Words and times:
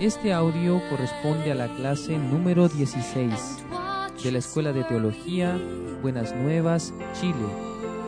Este 0.00 0.32
audio 0.32 0.80
corresponde 0.88 1.52
a 1.52 1.54
la 1.54 1.74
clase 1.76 2.16
número 2.16 2.68
16 2.68 3.64
de 4.22 4.32
la 4.32 4.38
Escuela 4.38 4.72
de 4.72 4.84
Teología 4.84 5.58
Buenas 6.00 6.34
Nuevas, 6.34 6.94
Chile, 7.12 7.46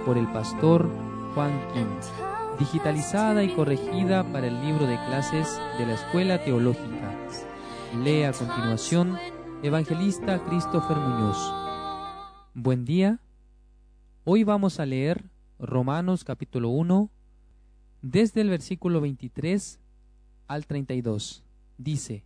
por 0.06 0.16
el 0.16 0.26
pastor 0.32 0.88
Juan 1.34 1.52
Kim, 1.74 1.88
digitalizada 2.58 3.44
y 3.44 3.54
corregida 3.54 4.24
para 4.32 4.46
el 4.46 4.58
libro 4.62 4.86
de 4.86 4.96
clases 5.06 5.60
de 5.78 5.84
la 5.84 5.94
Escuela 5.94 6.42
Teológica. 6.42 7.14
Lee 8.02 8.22
a 8.22 8.32
continuación 8.32 9.18
Evangelista 9.62 10.42
Christopher 10.44 10.96
Muñoz. 10.96 11.38
Buen 12.54 12.86
día. 12.86 13.20
Hoy 14.24 14.44
vamos 14.44 14.80
a 14.80 14.86
leer 14.86 15.24
Romanos 15.58 16.24
capítulo 16.24 16.70
1 16.70 17.10
desde 18.02 18.40
el 18.40 18.50
versículo 18.50 19.00
23 19.00 19.80
al 20.46 20.66
32. 20.66 21.44
Dice, 21.78 22.24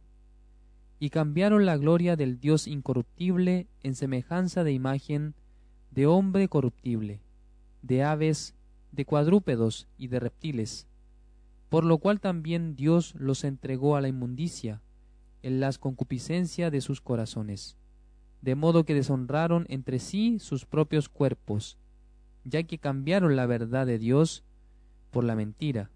y 0.99 1.11
cambiaron 1.11 1.67
la 1.67 1.77
gloria 1.77 2.15
del 2.17 2.39
Dios 2.39 2.67
incorruptible 2.67 3.67
en 3.83 3.95
semejanza 3.95 4.65
de 4.65 4.73
imagen 4.73 5.35
de 5.91 6.07
hombre 6.07 6.49
corruptible, 6.49 7.21
de 7.83 8.03
aves, 8.03 8.55
de 8.93 9.05
cuadrúpedos 9.05 9.89
y 9.99 10.09
de 10.09 10.21
reptiles, 10.21 10.87
por 11.69 11.85
lo 11.85 11.99
cual 11.99 12.21
también 12.21 12.77
Dios 12.77 13.15
los 13.17 13.45
entregó 13.45 13.97
a 13.97 14.01
la 14.01 14.09
inmundicia, 14.09 14.81
en 15.43 15.59
las 15.59 15.79
concupiscencias 15.79 16.71
de 16.71 16.81
sus 16.81 17.01
corazones, 17.01 17.77
de 18.41 18.55
modo 18.55 18.85
que 18.85 18.95
deshonraron 18.95 19.67
entre 19.69 19.99
sí 19.99 20.39
sus 20.39 20.67
propios 20.67 21.09
cuerpos, 21.09 21.79
ya 22.45 22.63
que 22.63 22.79
cambiaron 22.79 23.35
la 23.35 23.47
verdad 23.47 23.87
de 23.87 23.99
Dios 23.99 24.45
por 25.13 25.23
la 25.23 25.37
mentira, 25.37 25.91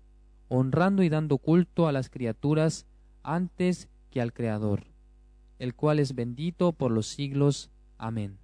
honrando 0.49 1.03
y 1.03 1.09
dando 1.09 1.39
culto 1.39 1.89
a 1.89 1.93
las 1.93 2.09
criaturas 2.09 2.87
antes 3.25 3.89
que 4.11 4.21
al 4.21 4.33
Creador, 4.33 4.85
el 5.59 5.75
cual 5.75 5.99
es 5.99 6.15
bendito 6.15 6.73
por 6.73 6.93
los 6.93 7.09
siglos. 7.09 7.71
Amén. 7.99 8.39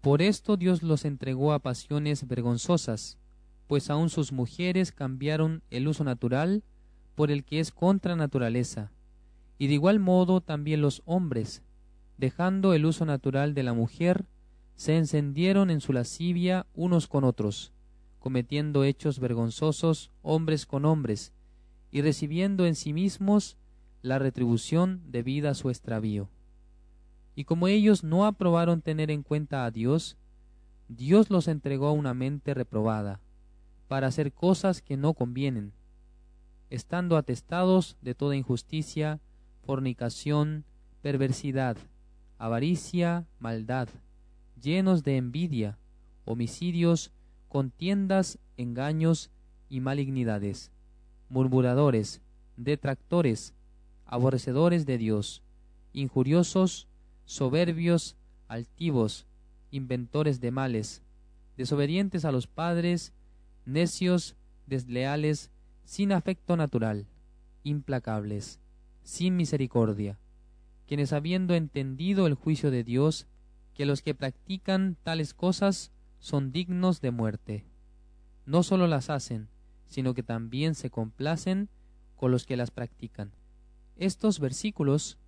Por 0.00 0.22
esto 0.22 0.56
Dios 0.56 0.82
los 0.82 1.04
entregó 1.04 1.52
a 1.52 1.58
pasiones 1.58 2.28
vergonzosas, 2.28 3.18
pues 3.66 3.90
aun 3.90 4.10
sus 4.10 4.32
mujeres 4.32 4.92
cambiaron 4.92 5.62
el 5.70 5.88
uso 5.88 6.04
natural 6.04 6.62
por 7.14 7.30
el 7.30 7.44
que 7.44 7.60
es 7.60 7.72
contra 7.72 8.16
naturaleza, 8.16 8.92
y 9.58 9.66
de 9.66 9.74
igual 9.74 9.98
modo 9.98 10.40
también 10.40 10.80
los 10.80 11.02
hombres, 11.04 11.62
dejando 12.16 12.74
el 12.74 12.86
uso 12.86 13.04
natural 13.04 13.54
de 13.54 13.62
la 13.62 13.72
mujer, 13.72 14.26
se 14.76 14.96
encendieron 14.96 15.70
en 15.70 15.80
su 15.80 15.92
lascivia 15.92 16.66
unos 16.74 17.06
con 17.06 17.24
otros, 17.24 17.72
cometiendo 18.20 18.84
hechos 18.84 19.18
vergonzosos 19.18 20.12
hombres 20.22 20.66
con 20.66 20.84
hombres, 20.84 21.32
y 21.90 22.02
recibiendo 22.02 22.66
en 22.66 22.76
sí 22.76 22.92
mismos 22.92 23.56
la 24.02 24.18
retribución 24.18 25.02
debida 25.06 25.50
a 25.50 25.54
su 25.54 25.70
extravío. 25.70 26.28
Y 27.34 27.44
como 27.44 27.66
ellos 27.66 28.04
no 28.04 28.26
aprobaron 28.26 28.82
tener 28.82 29.10
en 29.10 29.22
cuenta 29.22 29.64
a 29.64 29.70
Dios, 29.70 30.16
Dios 30.88 31.30
los 31.30 31.48
entregó 31.48 31.88
a 31.88 31.92
una 31.92 32.14
mente 32.14 32.54
reprobada, 32.54 33.20
para 33.88 34.06
hacer 34.06 34.32
cosas 34.32 34.82
que 34.82 34.96
no 34.96 35.14
convienen, 35.14 35.72
estando 36.68 37.16
atestados 37.16 37.96
de 38.02 38.14
toda 38.14 38.36
injusticia, 38.36 39.20
fornicación, 39.64 40.64
perversidad, 41.02 41.76
avaricia, 42.38 43.26
maldad, 43.38 43.88
llenos 44.60 45.02
de 45.02 45.16
envidia, 45.16 45.78
homicidios, 46.24 47.12
contiendas, 47.50 48.38
engaños 48.56 49.28
y 49.68 49.80
malignidades, 49.80 50.70
murmuradores, 51.28 52.22
detractores, 52.56 53.54
aborrecedores 54.06 54.86
de 54.86 54.98
Dios, 54.98 55.42
injuriosos, 55.92 56.86
soberbios, 57.24 58.16
altivos, 58.46 59.26
inventores 59.72 60.40
de 60.40 60.52
males, 60.52 61.02
desobedientes 61.56 62.24
a 62.24 62.30
los 62.30 62.46
padres, 62.46 63.12
necios, 63.66 64.36
desleales, 64.66 65.50
sin 65.84 66.12
afecto 66.12 66.56
natural, 66.56 67.08
implacables, 67.64 68.60
sin 69.02 69.34
misericordia, 69.36 70.20
quienes 70.86 71.12
habiendo 71.12 71.56
entendido 71.56 72.28
el 72.28 72.34
juicio 72.34 72.70
de 72.70 72.84
Dios, 72.84 73.26
que 73.74 73.86
los 73.86 74.02
que 74.02 74.14
practican 74.14 74.96
tales 75.02 75.34
cosas 75.34 75.90
son 76.20 76.52
dignos 76.52 77.00
de 77.00 77.10
muerte. 77.10 77.64
No 78.46 78.62
sólo 78.62 78.86
las 78.86 79.10
hacen, 79.10 79.48
sino 79.86 80.14
que 80.14 80.22
también 80.22 80.74
se 80.74 80.90
complacen 80.90 81.68
con 82.16 82.30
los 82.30 82.46
que 82.46 82.56
las 82.56 82.70
practican. 82.70 83.32
Estos 83.96 84.38
versículos 84.38 85.18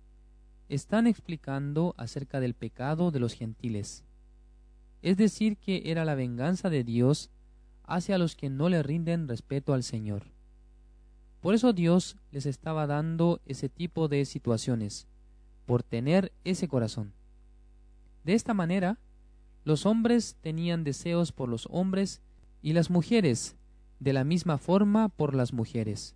están 0.69 1.07
explicando 1.07 1.93
acerca 1.97 2.39
del 2.39 2.53
pecado 2.53 3.11
de 3.11 3.19
los 3.19 3.33
gentiles, 3.33 4.05
es 5.01 5.17
decir, 5.17 5.57
que 5.57 5.83
era 5.85 6.05
la 6.05 6.15
venganza 6.15 6.69
de 6.69 6.83
Dios 6.83 7.29
hacia 7.83 8.17
los 8.17 8.35
que 8.35 8.49
no 8.49 8.69
le 8.69 8.81
rinden 8.81 9.27
respeto 9.27 9.73
al 9.73 9.83
Señor. 9.83 10.23
Por 11.41 11.53
eso 11.53 11.73
Dios 11.73 12.15
les 12.31 12.45
estaba 12.45 12.87
dando 12.87 13.41
ese 13.45 13.67
tipo 13.67 14.07
de 14.07 14.23
situaciones, 14.23 15.07
por 15.65 15.83
tener 15.83 16.31
ese 16.45 16.69
corazón. 16.69 17.13
De 18.23 18.33
esta 18.33 18.53
manera, 18.53 18.97
los 19.63 19.85
hombres 19.85 20.37
tenían 20.41 20.83
deseos 20.83 21.31
por 21.31 21.49
los 21.49 21.67
hombres 21.71 22.21
y 22.61 22.73
las 22.73 22.89
mujeres 22.89 23.55
de 23.99 24.13
la 24.13 24.23
misma 24.23 24.57
forma 24.57 25.09
por 25.09 25.33
las 25.33 25.53
mujeres. 25.53 26.15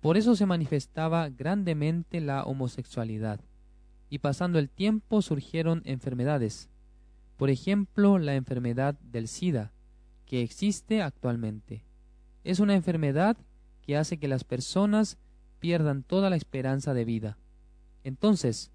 Por 0.00 0.16
eso 0.16 0.36
se 0.36 0.46
manifestaba 0.46 1.28
grandemente 1.28 2.20
la 2.20 2.44
homosexualidad, 2.44 3.40
y 4.08 4.18
pasando 4.18 4.58
el 4.58 4.68
tiempo 4.68 5.22
surgieron 5.22 5.82
enfermedades, 5.84 6.68
por 7.36 7.50
ejemplo 7.50 8.18
la 8.18 8.34
enfermedad 8.34 8.98
del 9.00 9.28
SIDA, 9.28 9.72
que 10.26 10.42
existe 10.42 11.02
actualmente. 11.02 11.84
Es 12.44 12.60
una 12.60 12.74
enfermedad 12.74 13.36
que 13.82 13.96
hace 13.96 14.18
que 14.18 14.28
las 14.28 14.44
personas 14.44 15.18
pierdan 15.58 16.02
toda 16.02 16.30
la 16.30 16.36
esperanza 16.36 16.94
de 16.94 17.04
vida. 17.04 17.38
Entonces, 18.04 18.70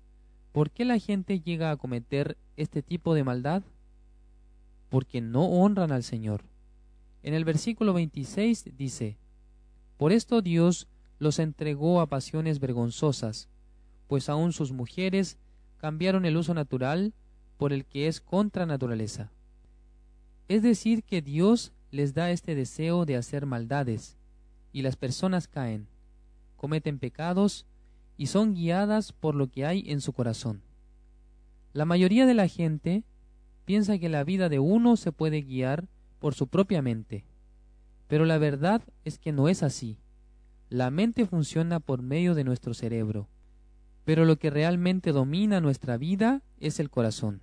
¿por 0.51 0.71
qué 0.71 0.85
la 0.85 0.99
gente 0.99 1.39
llega 1.39 1.71
a 1.71 1.77
cometer 1.77 2.37
este 2.55 2.81
tipo 2.81 3.13
de 3.13 3.23
maldad? 3.23 3.63
Porque 4.89 5.21
no 5.21 5.45
honran 5.45 5.91
al 5.91 6.03
Señor. 6.03 6.43
En 7.23 7.33
el 7.33 7.45
versículo 7.45 7.93
26 7.93 8.77
dice, 8.77 9.17
Por 9.97 10.11
esto 10.11 10.41
Dios 10.41 10.87
los 11.19 11.39
entregó 11.39 12.01
a 12.01 12.07
pasiones 12.07 12.59
vergonzosas, 12.59 13.49
pues 14.07 14.29
aun 14.29 14.53
sus 14.53 14.71
mujeres 14.71 15.37
cambiaron 15.77 16.25
el 16.25 16.37
uso 16.37 16.53
natural 16.53 17.13
por 17.57 17.73
el 17.73 17.85
que 17.85 18.07
es 18.07 18.21
contra 18.21 18.65
naturaleza. 18.65 19.31
Es 20.47 20.61
decir, 20.61 21.03
que 21.03 21.21
Dios 21.21 21.73
les 21.91 22.13
da 22.13 22.29
este 22.29 22.55
deseo 22.55 23.05
de 23.05 23.15
hacer 23.15 23.45
maldades, 23.45 24.17
y 24.71 24.81
las 24.81 24.95
personas 24.95 25.47
caen, 25.47 25.87
cometen 26.57 26.99
pecados 26.99 27.65
y 28.17 28.27
son 28.27 28.53
guiadas 28.53 29.13
por 29.13 29.35
lo 29.35 29.47
que 29.47 29.65
hay 29.65 29.83
en 29.87 30.01
su 30.01 30.13
corazón. 30.13 30.61
La 31.73 31.85
mayoría 31.85 32.25
de 32.25 32.33
la 32.33 32.47
gente 32.47 33.03
piensa 33.65 33.97
que 33.97 34.09
la 34.09 34.23
vida 34.23 34.47
de 34.47 34.59
uno 34.59 34.95
se 34.95 35.11
puede 35.11 35.41
guiar 35.41 35.87
por 36.19 36.33
su 36.35 36.47
propia 36.47 36.81
mente, 36.81 37.25
pero 38.07 38.25
la 38.25 38.37
verdad 38.37 38.81
es 39.03 39.17
que 39.17 39.31
no 39.31 39.49
es 39.49 39.63
así. 39.63 39.97
La 40.69 40.91
mente 40.91 41.25
funciona 41.25 41.79
por 41.79 42.01
medio 42.01 42.35
de 42.35 42.43
nuestro 42.43 42.73
cerebro, 42.73 43.27
pero 44.03 44.25
lo 44.25 44.37
que 44.37 44.49
realmente 44.49 45.11
domina 45.11 45.61
nuestra 45.61 45.97
vida 45.97 46.41
es 46.59 46.79
el 46.79 46.89
corazón. 46.89 47.41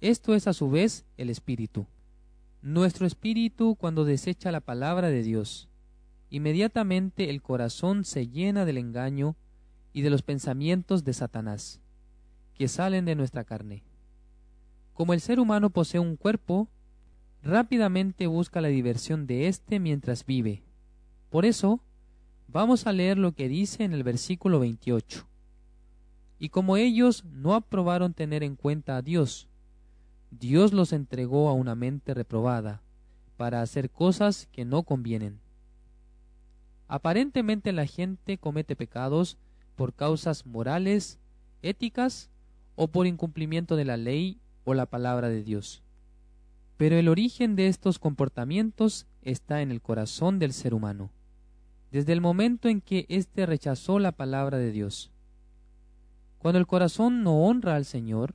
Esto 0.00 0.34
es 0.34 0.46
a 0.46 0.52
su 0.52 0.70
vez 0.70 1.06
el 1.16 1.30
espíritu. 1.30 1.86
Nuestro 2.62 3.06
espíritu 3.06 3.76
cuando 3.76 4.04
desecha 4.04 4.52
la 4.52 4.60
palabra 4.60 5.08
de 5.08 5.22
Dios, 5.22 5.68
inmediatamente 6.30 7.30
el 7.30 7.40
corazón 7.40 8.04
se 8.04 8.28
llena 8.28 8.64
del 8.64 8.78
engaño 8.78 9.36
y 9.92 10.02
de 10.02 10.10
los 10.10 10.22
pensamientos 10.22 11.04
de 11.04 11.12
Satanás, 11.12 11.80
que 12.54 12.68
salen 12.68 13.04
de 13.04 13.14
nuestra 13.14 13.44
carne. 13.44 13.84
Como 14.98 15.14
el 15.14 15.20
ser 15.22 15.38
humano 15.38 15.70
posee 15.70 16.00
un 16.00 16.16
cuerpo, 16.16 16.68
rápidamente 17.42 18.26
busca 18.26 18.60
la 18.60 18.68
diversión 18.68 19.26
de 19.26 19.46
éste 19.48 19.78
mientras 19.78 20.26
vive. 20.26 20.62
Por 21.30 21.46
eso, 21.46 21.80
Vamos 22.50 22.86
a 22.86 22.94
leer 22.94 23.18
lo 23.18 23.32
que 23.32 23.46
dice 23.46 23.84
en 23.84 23.92
el 23.92 24.02
versículo 24.02 24.58
28. 24.58 25.28
Y 26.38 26.48
como 26.48 26.78
ellos 26.78 27.26
no 27.26 27.54
aprobaron 27.54 28.14
tener 28.14 28.42
en 28.42 28.56
cuenta 28.56 28.96
a 28.96 29.02
Dios, 29.02 29.48
Dios 30.30 30.72
los 30.72 30.94
entregó 30.94 31.50
a 31.50 31.52
una 31.52 31.74
mente 31.74 32.14
reprobada, 32.14 32.80
para 33.36 33.60
hacer 33.60 33.90
cosas 33.90 34.48
que 34.50 34.64
no 34.64 34.82
convienen. 34.82 35.40
Aparentemente 36.86 37.72
la 37.72 37.84
gente 37.84 38.38
comete 38.38 38.74
pecados 38.74 39.36
por 39.76 39.92
causas 39.92 40.46
morales, 40.46 41.18
éticas 41.60 42.30
o 42.76 42.88
por 42.88 43.06
incumplimiento 43.06 43.76
de 43.76 43.84
la 43.84 43.98
ley 43.98 44.40
o 44.68 44.74
la 44.74 44.84
palabra 44.84 45.30
de 45.30 45.42
Dios. 45.42 45.82
Pero 46.76 46.96
el 46.96 47.08
origen 47.08 47.56
de 47.56 47.68
estos 47.68 47.98
comportamientos 47.98 49.06
está 49.22 49.62
en 49.62 49.70
el 49.70 49.80
corazón 49.80 50.38
del 50.38 50.52
ser 50.52 50.74
humano, 50.74 51.10
desde 51.90 52.12
el 52.12 52.20
momento 52.20 52.68
en 52.68 52.82
que 52.82 53.06
éste 53.08 53.46
rechazó 53.46 53.98
la 53.98 54.12
palabra 54.12 54.58
de 54.58 54.70
Dios. 54.70 55.10
Cuando 56.36 56.58
el 56.58 56.66
corazón 56.66 57.22
no 57.22 57.46
honra 57.46 57.76
al 57.76 57.86
Señor, 57.86 58.34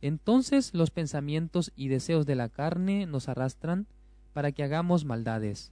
entonces 0.00 0.74
los 0.74 0.90
pensamientos 0.90 1.70
y 1.76 1.86
deseos 1.86 2.26
de 2.26 2.34
la 2.34 2.48
carne 2.48 3.06
nos 3.06 3.28
arrastran 3.28 3.86
para 4.32 4.50
que 4.50 4.64
hagamos 4.64 5.04
maldades. 5.04 5.70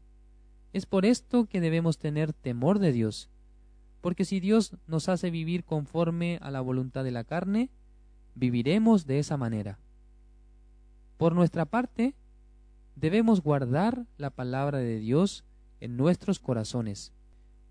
Es 0.73 0.87
por 0.87 1.05
esto 1.05 1.47
que 1.47 1.61
debemos 1.61 1.99
tener 1.99 2.33
temor 2.33 2.79
de 2.79 2.93
Dios, 2.93 3.29
porque 4.01 4.25
si 4.25 4.39
Dios 4.39 4.77
nos 4.87 5.09
hace 5.09 5.33
vivir 5.33 5.65
conforme 5.65 6.39
a 6.43 6.53
la 6.53 6.61
voluntad 6.61 7.03
de 7.03 7.11
la 7.11 7.25
carne, 7.25 7.71
viviremos 8.35 9.07
de 9.07 9.19
esa 9.19 9.37
manera. 9.37 9.79
Por 11.17 11.35
nuestra 11.35 11.65
parte, 11.67 12.15
debemos 12.97 13.43
guardar 13.43 14.07
la 14.17 14.31
palabra 14.31 14.79
de 14.79 14.99
Dios 14.99 15.45
en 15.81 15.97
nuestros 15.97 16.39
corazones, 16.39 17.13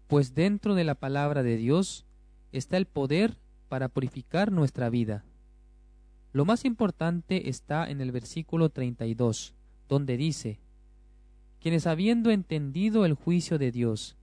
pues 0.07 0.33
dentro 0.33 0.75
de 0.75 0.83
la 0.83 0.95
palabra 0.95 1.44
de 1.44 1.57
Dios 1.57 2.06
está 2.51 2.77
el 2.77 2.85
poder 2.85 3.38
para 3.67 3.89
purificar 3.89 4.51
nuestra 4.51 4.89
vida. 4.89 5.23
Lo 6.31 6.45
más 6.45 6.65
importante 6.65 7.50
está 7.50 7.89
en 7.89 8.01
el 8.01 8.11
versículo 8.11 8.69
32, 8.69 9.56
donde 9.88 10.17
dice, 10.17 10.59
quienes 11.59 11.88
habiendo 11.88 12.31
entendido 12.31 13.06
el 13.06 13.13
juicio 13.13 13.57
de 13.57 13.71
Dios, 13.71 14.15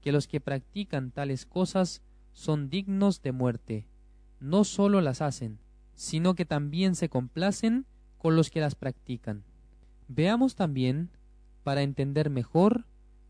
que 0.00 0.12
los 0.12 0.28
que 0.28 0.40
practican 0.40 1.10
tales 1.10 1.46
cosas 1.46 2.02
son 2.32 2.70
dignos 2.70 3.22
de 3.22 3.32
muerte, 3.32 3.86
no 4.40 4.64
sólo 4.64 5.00
las 5.00 5.20
hacen, 5.20 5.58
sino 5.98 6.36
que 6.36 6.44
también 6.44 6.94
se 6.94 7.08
complacen 7.08 7.84
con 8.18 8.36
los 8.36 8.50
que 8.50 8.60
las 8.60 8.76
practican. 8.76 9.42
Veamos 10.06 10.54
también, 10.54 11.10
para 11.64 11.82
entender 11.82 12.30
mejor, 12.30 12.84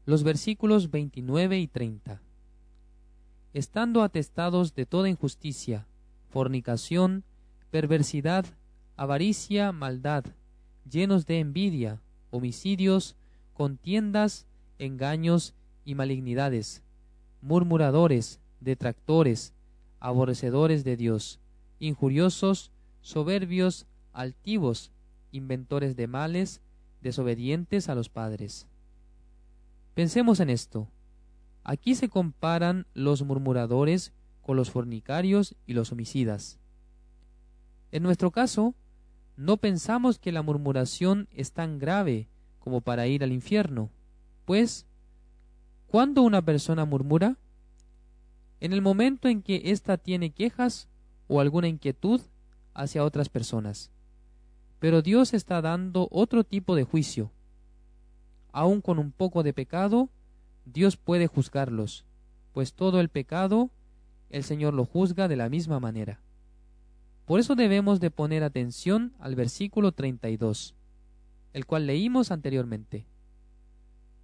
los 0.05 0.23
versículos 0.23 0.91
29 0.91 1.59
y 1.59 1.67
30. 1.67 2.21
Estando 3.55 4.03
atestados 4.03 4.75
de 4.75 4.85
toda 4.85 5.09
injusticia, 5.09 5.87
fornicación, 6.29 7.25
perversidad, 7.71 8.45
avaricia, 8.97 9.73
maldad, 9.73 10.27
llenos 10.87 11.25
de 11.25 11.41
envidia, 11.41 12.03
homicidios, 12.31 13.17
contiendas, 13.55 14.47
engaños 14.79 15.55
y 15.87 15.95
malignidades, 15.95 16.83
murmuradores, 17.41 18.41
detractores, 18.61 19.55
aborrecedores 20.01 20.85
de 20.85 20.99
Dios, 20.99 21.41
injuriosos, 21.79 22.73
soberbios, 23.01 23.87
altivos, 24.13 24.93
inventores 25.33 25.97
de 25.97 26.07
males, 26.07 26.61
desobedientes 27.01 27.89
a 27.89 27.95
los 27.95 28.09
padres. 28.09 28.67
Pensemos 29.95 30.41
en 30.41 30.51
esto. 30.51 30.89
Aquí 31.65 31.95
se 31.95 32.09
comparan 32.09 32.87
los 32.95 33.23
murmuradores 33.23 34.13
con 34.43 34.57
los 34.57 34.71
fornicarios 34.71 35.55
y 35.67 35.75
los 35.75 35.93
homicidas. 35.93 36.59
En 37.91 38.03
nuestro 38.03 38.31
caso, 38.31 38.75
no 39.37 39.57
pensamos 39.57 40.19
que 40.19 40.33
la 40.33 40.43
murmuración 40.43 41.29
es 41.31 41.53
tan 41.53 41.79
grave 41.79 42.29
como 42.59 42.81
para 42.81 43.07
ir 43.07 43.23
al 43.23 43.33
infierno, 43.33 43.91
pues, 44.45 44.87
¿cuándo 45.87 46.23
una 46.23 46.43
persona 46.43 46.85
murmura? 46.85 47.39
En 48.61 48.73
el 48.73 48.83
momento 48.83 49.29
en 49.29 49.43
que 49.43 49.63
ésta 49.67 49.97
tiene 49.97 50.31
quejas 50.31 50.89
o 51.29 51.41
alguna 51.41 51.69
inquietud 51.69 52.21
hacia 52.75 53.05
otras 53.05 53.29
personas. 53.29 53.91
Pero 54.79 55.03
Dios 55.03 55.35
está 55.35 55.61
dando 55.61 56.09
otro 56.11 56.45
tipo 56.45 56.75
de 56.75 56.85
juicio. 56.85 57.31
Aun 58.53 58.81
con 58.81 58.99
un 58.99 59.13
poco 59.13 59.43
de 59.43 59.53
pecado, 59.53 60.09
Dios 60.65 60.97
puede 60.97 61.27
juzgarlos, 61.27 62.05
pues 62.53 62.75
todo 62.75 63.01
el 63.01 63.09
pecado 63.09 63.71
el 64.31 64.45
Señor 64.45 64.75
lo 64.75 64.85
juzga 64.85 65.29
de 65.29 65.37
la 65.37 65.49
misma 65.49 65.81
manera. 65.81 66.21
Por 67.25 67.41
eso 67.41 67.55
debemos 67.55 68.01
de 68.01 68.11
poner 68.11 68.43
atención 68.43 69.13
al 69.19 69.35
versículo 69.35 69.93
32, 69.93 70.75
el 71.53 71.67
cual 71.67 71.87
leímos 71.87 72.31
anteriormente. 72.31 73.07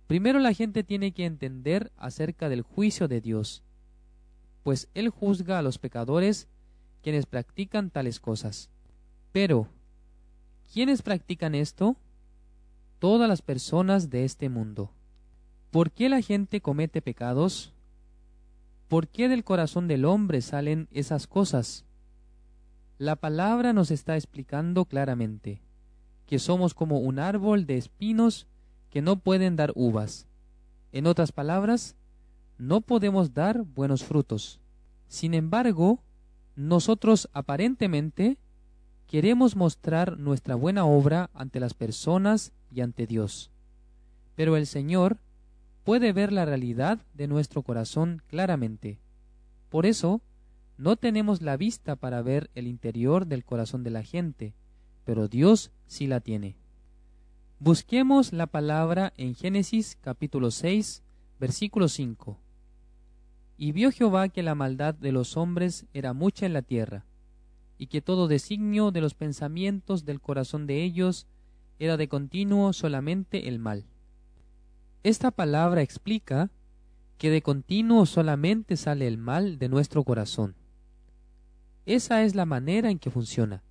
Primero 0.07 0.39
la 0.39 0.53
gente 0.53 0.85
tiene 0.85 1.13
que 1.13 1.25
entender 1.25 1.93
acerca 1.97 2.49
del 2.49 2.63
juicio 2.63 3.09
de 3.09 3.21
Dios, 3.21 3.63
pues 4.63 4.89
Él 4.95 5.09
juzga 5.09 5.59
a 5.59 5.63
los 5.63 5.79
pecadores 5.79 6.49
quienes 7.05 7.27
practican 7.27 7.91
tales 7.91 8.19
cosas. 8.19 8.71
Pero, 9.31 9.69
¿quiénes 10.73 11.03
practican 11.03 11.55
esto? 11.55 11.97
Todas 12.99 13.29
las 13.29 13.43
personas 13.43 14.09
de 14.09 14.25
este 14.25 14.49
mundo. 14.49 14.91
¿Por 15.71 15.91
qué 15.91 16.09
la 16.09 16.23
gente 16.23 16.63
comete 16.63 17.03
pecados? 17.03 17.75
¿Por 18.89 19.09
qué 19.09 19.29
del 19.29 19.45
corazón 19.45 19.87
del 19.87 20.07
hombre 20.07 20.41
salen 20.41 20.89
esas 20.93 21.27
cosas? 21.27 21.85
La 22.97 23.17
palabra 23.17 23.75
nos 23.75 23.91
está 23.91 24.17
explicando 24.17 24.87
claramente 24.87 25.61
que 26.25 26.39
somos 26.39 26.73
como 26.73 27.01
un 27.01 27.19
árbol 27.19 27.67
de 27.67 27.77
espinos 27.77 28.47
que 28.89 29.03
no 29.03 29.17
pueden 29.17 29.57
dar 29.57 29.73
uvas. 29.75 30.27
En 30.91 31.07
otras 31.07 31.33
palabras, 31.33 31.97
no 32.57 32.81
podemos 32.81 33.35
dar 33.35 33.63
buenos 33.63 34.05
frutos. 34.05 34.59
Sin 35.07 35.35
embargo, 35.35 36.03
nosotros 36.57 37.29
aparentemente 37.33 38.39
queremos 39.07 39.57
mostrar 39.57 40.19
nuestra 40.19 40.55
buena 40.55 40.85
obra 40.85 41.31
ante 41.35 41.61
las 41.61 41.75
personas 41.75 42.53
y 42.71 42.81
ante 42.81 43.07
Dios. 43.07 43.51
Pero 44.35 44.57
el 44.57 44.67
Señor 44.67 45.19
puede 45.85 46.13
ver 46.13 46.33
la 46.33 46.45
realidad 46.45 47.01
de 47.13 47.29
nuestro 47.29 47.63
corazón 47.63 48.23
claramente. 48.27 48.99
Por 49.69 49.87
eso, 49.87 50.23
no 50.77 50.97
tenemos 50.97 51.43
la 51.43 51.57
vista 51.57 51.97
para 51.97 52.23
ver 52.23 52.51
el 52.55 52.67
interior 52.67 53.27
del 53.27 53.45
corazón 53.45 53.85
de 53.85 53.91
la 53.91 54.03
gente, 54.03 54.55
pero 55.05 55.29
Dios 55.29 55.71
sí 55.87 56.07
la 56.07 56.21
tiene. 56.21 56.57
Busquemos 57.61 58.33
la 58.33 58.47
palabra 58.47 59.13
en 59.17 59.35
Génesis 59.35 59.97
capítulo 60.01 60.51
6, 60.51 61.03
versículo 61.39 61.89
5. 61.89 62.44
Y 63.57 63.73
vio 63.73 63.91
Jehová 63.93 64.29
que 64.29 64.43
la 64.43 64.55
maldad 64.55 64.95
de 64.95 65.13
los 65.13 65.37
hombres 65.37 65.87
era 65.93 66.13
mucha 66.13 66.47
en 66.47 66.53
la 66.53 66.63
tierra, 66.63 67.05
y 67.79 67.87
que 67.87 68.03
todo 68.03 68.29
designio 68.29 68.91
de 68.91 69.01
los 69.01 69.15
pensamientos 69.15 70.05
del 70.05 70.21
corazón 70.21 70.67
de 70.67 70.83
ellos 70.83 71.27
era 71.79 71.97
de 71.97 72.09
continuo 72.09 72.73
solamente 72.73 73.49
el 73.49 73.59
mal. 73.59 73.87
Esta 75.03 75.31
palabra 75.31 75.83
explica 75.83 76.51
que 77.19 77.31
de 77.31 77.43
continuo 77.43 78.07
solamente 78.07 78.77
sale 78.77 79.07
el 79.07 79.19
mal 79.19 79.59
de 79.59 79.69
nuestro 79.69 80.05
corazón. 80.05 80.57
Esa 81.87 82.23
es 82.23 82.35
la 82.35 82.47
manera 82.47 82.91
en 82.91 82.99
que 82.99 83.11
funciona. 83.11 83.63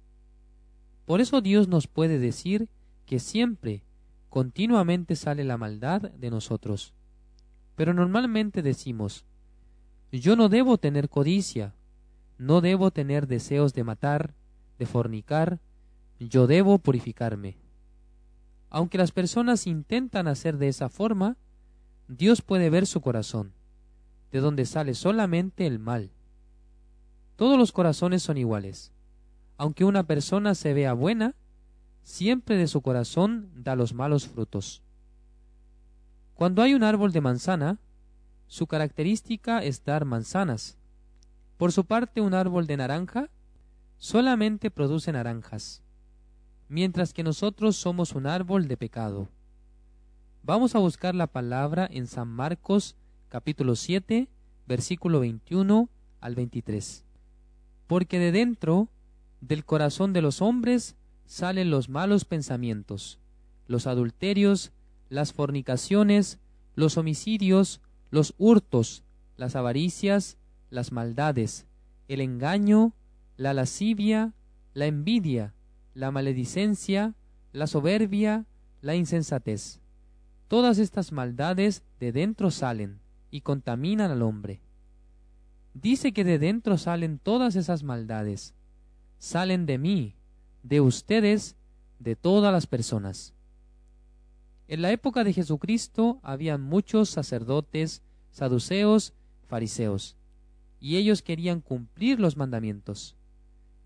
Por 1.05 1.19
eso 1.19 1.41
Dios 1.41 1.67
nos 1.67 1.87
puede 1.87 2.19
decir 2.19 2.69
que 3.05 3.19
siempre, 3.19 3.83
continuamente 4.29 5.15
sale 5.15 5.43
la 5.43 5.57
maldad 5.57 6.01
de 6.01 6.29
nosotros. 6.29 6.93
Pero 7.75 7.93
normalmente 7.93 8.61
decimos, 8.61 9.25
yo 10.19 10.35
no 10.35 10.49
debo 10.49 10.77
tener 10.77 11.09
codicia, 11.09 11.73
no 12.37 12.61
debo 12.61 12.91
tener 12.91 13.27
deseos 13.27 13.73
de 13.73 13.83
matar, 13.83 14.33
de 14.77 14.85
fornicar, 14.85 15.59
yo 16.19 16.47
debo 16.47 16.77
purificarme. 16.77 17.57
Aunque 18.69 18.97
las 18.97 19.11
personas 19.11 19.67
intentan 19.67 20.27
hacer 20.27 20.57
de 20.57 20.67
esa 20.67 20.89
forma, 20.89 21.37
Dios 22.07 22.41
puede 22.41 22.69
ver 22.69 22.85
su 22.85 23.01
corazón, 23.01 23.53
de 24.31 24.39
donde 24.39 24.65
sale 24.65 24.93
solamente 24.93 25.65
el 25.67 25.79
mal. 25.79 26.11
Todos 27.35 27.57
los 27.57 27.71
corazones 27.71 28.23
son 28.23 28.37
iguales. 28.37 28.91
Aunque 29.57 29.85
una 29.85 30.03
persona 30.03 30.55
se 30.55 30.73
vea 30.73 30.93
buena, 30.93 31.35
siempre 32.03 32.57
de 32.57 32.67
su 32.67 32.81
corazón 32.81 33.49
da 33.55 33.75
los 33.75 33.93
malos 33.93 34.27
frutos. 34.27 34.83
Cuando 36.33 36.61
hay 36.61 36.73
un 36.73 36.83
árbol 36.83 37.11
de 37.11 37.21
manzana, 37.21 37.79
su 38.53 38.67
característica 38.67 39.63
es 39.63 39.83
dar 39.83 40.05
manzanas. 40.05 40.77
Por 41.57 41.71
su 41.71 41.85
parte, 41.85 42.21
un 42.21 42.33
árbol 42.33 42.67
de 42.67 42.77
naranja 42.77 43.29
solamente 43.97 44.69
produce 44.69 45.11
naranjas, 45.11 45.81
mientras 46.69 47.13
que 47.13 47.23
nosotros 47.23 47.75
somos 47.77 48.13
un 48.13 48.27
árbol 48.27 48.67
de 48.67 48.77
pecado. 48.77 49.27
Vamos 50.43 50.75
a 50.75 50.79
buscar 50.79 51.15
la 51.15 51.27
palabra 51.27 51.87
en 51.89 52.05
San 52.05 52.27
Marcos 52.27 52.95
capítulo 53.29 53.75
7, 53.75 54.29
versículo 54.67 55.19
21 55.21 55.89
al 56.21 56.35
23 56.35 57.05
porque 57.87 58.17
de 58.17 58.31
dentro 58.31 58.89
del 59.41 59.65
corazón 59.65 60.13
de 60.13 60.21
los 60.21 60.41
hombres 60.41 60.95
salen 61.25 61.69
los 61.69 61.89
malos 61.89 62.25
pensamientos, 62.25 63.19
los 63.67 63.87
adulterios, 63.87 64.71
las 65.09 65.33
fornicaciones, 65.33 66.39
los 66.75 66.97
homicidios, 66.97 67.81
los 68.13 68.35
hurtos, 68.37 69.03
las 69.37 69.55
avaricias, 69.55 70.37
las 70.69 70.91
maldades, 70.91 71.65
el 72.07 72.21
engaño, 72.21 72.93
la 73.37 73.55
lascivia, 73.55 74.35
la 74.75 74.85
envidia, 74.85 75.55
la 75.95 76.11
maledicencia, 76.11 77.15
la 77.53 77.65
soberbia, 77.65 78.45
la 78.81 78.93
insensatez. 78.93 79.81
Todas 80.47 80.77
estas 80.77 81.11
maldades 81.11 81.81
de 81.99 82.11
dentro 82.11 82.51
salen 82.51 82.99
y 83.31 83.41
contaminan 83.41 84.11
al 84.11 84.21
hombre. 84.21 84.61
Dice 85.73 86.13
que 86.13 86.23
de 86.23 86.37
dentro 86.37 86.77
salen 86.77 87.17
todas 87.17 87.55
esas 87.55 87.81
maldades. 87.81 88.53
Salen 89.17 89.65
de 89.65 89.79
mí, 89.79 90.15
de 90.61 90.81
ustedes, 90.81 91.55
de 91.97 92.15
todas 92.15 92.53
las 92.53 92.67
personas. 92.67 93.33
En 94.67 94.81
la 94.81 94.91
época 94.91 95.23
de 95.23 95.33
Jesucristo 95.33 96.19
había 96.23 96.57
muchos 96.57 97.09
sacerdotes, 97.09 98.01
saduceos, 98.31 99.13
fariseos, 99.47 100.15
y 100.79 100.97
ellos 100.97 101.21
querían 101.21 101.61
cumplir 101.61 102.19
los 102.19 102.37
mandamientos. 102.37 103.15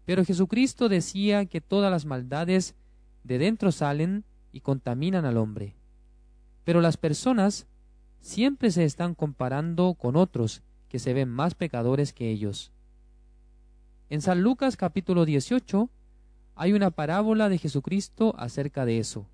Pero 0.06 0.24
Jesucristo 0.24 0.88
decía 0.88 1.46
que 1.46 1.62
todas 1.62 1.92
las 1.92 2.06
maldades 2.06 2.76
de 3.24 3.38
dentro 3.40 3.72
salen 3.72 4.24
y 4.52 4.62
contaminan 4.62 5.26
al 5.26 5.38
hombre. 5.38 5.76
Pero 6.64 6.80
las 6.80 6.98
personas 6.98 7.68
siempre 8.22 8.72
se 8.72 8.86
están 8.86 9.16
comparando 9.16 9.96
con 9.96 10.16
otros 10.16 10.62
que 10.90 11.00
se 11.00 11.14
ven 11.14 11.30
más 11.30 11.56
pecadores 11.56 12.14
que 12.14 12.30
ellos. 12.30 12.72
En 14.10 14.22
San 14.22 14.42
Lucas 14.42 14.78
capítulo 14.78 15.26
18 15.26 15.90
hay 16.56 16.74
una 16.74 16.92
parábola 16.92 17.50
de 17.50 17.58
Jesucristo 17.58 18.34
acerca 18.38 18.86
de 18.86 19.00
eso. 19.00 19.28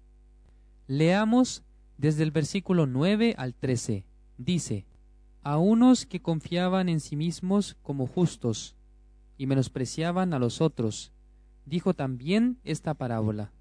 Leamos 0.93 1.63
desde 1.97 2.21
el 2.21 2.29
versículo 2.29 2.85
9 2.85 3.33
al 3.39 3.55
13. 3.55 4.05
Dice, 4.38 4.85
a 5.41 5.57
unos 5.57 6.05
que 6.05 6.21
confiaban 6.21 6.88
en 6.88 7.00
sí 7.00 7.15
mismos 7.15 7.77
como 7.81 8.05
justos 8.05 8.75
y 9.35 9.47
menospreciaban 9.47 10.35
a 10.35 10.39
los 10.39 10.62
otros, 10.62 11.12
dijo 11.65 11.95
también 11.95 12.59
esta 12.63 12.93
parábola. 12.93 13.51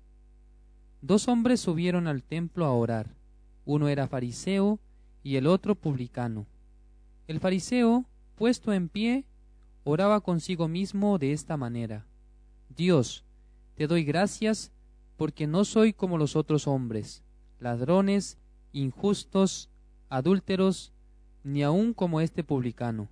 Dos 1.00 1.26
hombres 1.26 1.60
subieron 1.60 2.06
al 2.06 2.22
templo 2.22 2.66
a 2.66 2.72
orar. 2.72 3.14
Uno 3.64 3.88
era 3.88 4.08
fariseo 4.08 4.78
y 5.22 5.36
el 5.36 5.46
otro 5.46 5.74
publicano. 5.74 6.44
El 7.28 7.40
fariseo, 7.40 8.04
puesto 8.34 8.74
en 8.74 8.90
pie, 8.90 9.24
oraba 9.84 10.20
consigo 10.20 10.68
mismo 10.68 11.16
de 11.16 11.32
esta 11.32 11.56
manera. 11.56 12.04
Dios, 12.68 13.24
te 13.74 13.86
doy 13.86 14.04
gracias 14.04 14.70
porque 15.22 15.46
no 15.46 15.64
soy 15.64 15.92
como 15.92 16.18
los 16.18 16.34
otros 16.34 16.66
hombres, 16.66 17.22
ladrones, 17.60 18.38
injustos, 18.72 19.70
adúlteros, 20.08 20.92
ni 21.44 21.62
aun 21.62 21.94
como 21.94 22.20
este 22.20 22.42
publicano. 22.42 23.08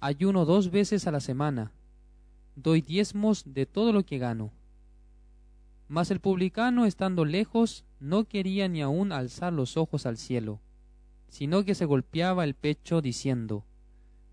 Ayuno 0.00 0.46
dos 0.46 0.70
veces 0.70 1.06
a 1.06 1.10
la 1.10 1.20
semana, 1.20 1.70
doy 2.56 2.80
diezmos 2.80 3.42
de 3.44 3.66
todo 3.66 3.92
lo 3.92 4.06
que 4.06 4.16
gano. 4.16 4.52
Mas 5.86 6.10
el 6.10 6.18
publicano, 6.18 6.86
estando 6.86 7.26
lejos, 7.26 7.84
no 8.00 8.24
quería 8.24 8.66
ni 8.66 8.80
aun 8.80 9.12
alzar 9.12 9.52
los 9.52 9.76
ojos 9.76 10.06
al 10.06 10.16
cielo, 10.16 10.62
sino 11.28 11.62
que 11.62 11.74
se 11.74 11.84
golpeaba 11.84 12.44
el 12.44 12.54
pecho 12.54 13.02
diciendo, 13.02 13.66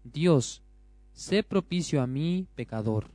Dios, 0.05 0.63
sé 1.11 1.43
propicio 1.43 2.01
a 2.01 2.07
mí, 2.07 2.47
pecador. 2.55 3.11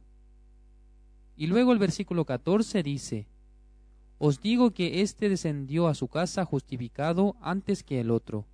Y 1.34 1.46
luego 1.46 1.72
el 1.72 1.78
versículo 1.78 2.26
14 2.26 2.82
dice, 2.82 3.26
Os 4.22 4.42
digo 4.42 4.72
que 4.72 5.00
éste 5.00 5.30
descendió 5.30 5.88
a 5.88 5.94
su 5.94 6.06
casa 6.06 6.44
justificado 6.44 7.36
antes 7.40 7.82
que 7.82 8.00
el 8.00 8.10
otro, 8.10 8.44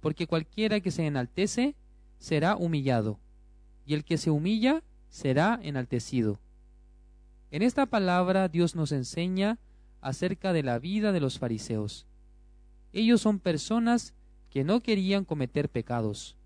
porque 0.00 0.26
cualquiera 0.26 0.80
que 0.80 0.90
se 0.90 1.06
enaltece 1.06 1.74
será 2.18 2.56
humillado, 2.56 3.18
y 3.86 3.94
el 3.94 4.04
que 4.04 4.18
se 4.18 4.30
humilla 4.30 4.82
será 5.08 5.58
enaltecido. 5.62 6.40
En 7.50 7.62
esta 7.62 7.86
palabra 7.86 8.48
Dios 8.48 8.74
nos 8.74 8.92
enseña 8.92 9.58
acerca 10.02 10.52
de 10.52 10.62
la 10.62 10.78
vida 10.78 11.10
de 11.10 11.20
los 11.20 11.38
fariseos. 11.38 12.06
Ellos 12.92 13.22
son 13.22 13.38
personas 13.38 14.12
que 14.50 14.62
no 14.62 14.80
querían 14.80 15.24
cometer 15.24 15.70
pecados. 15.70 16.36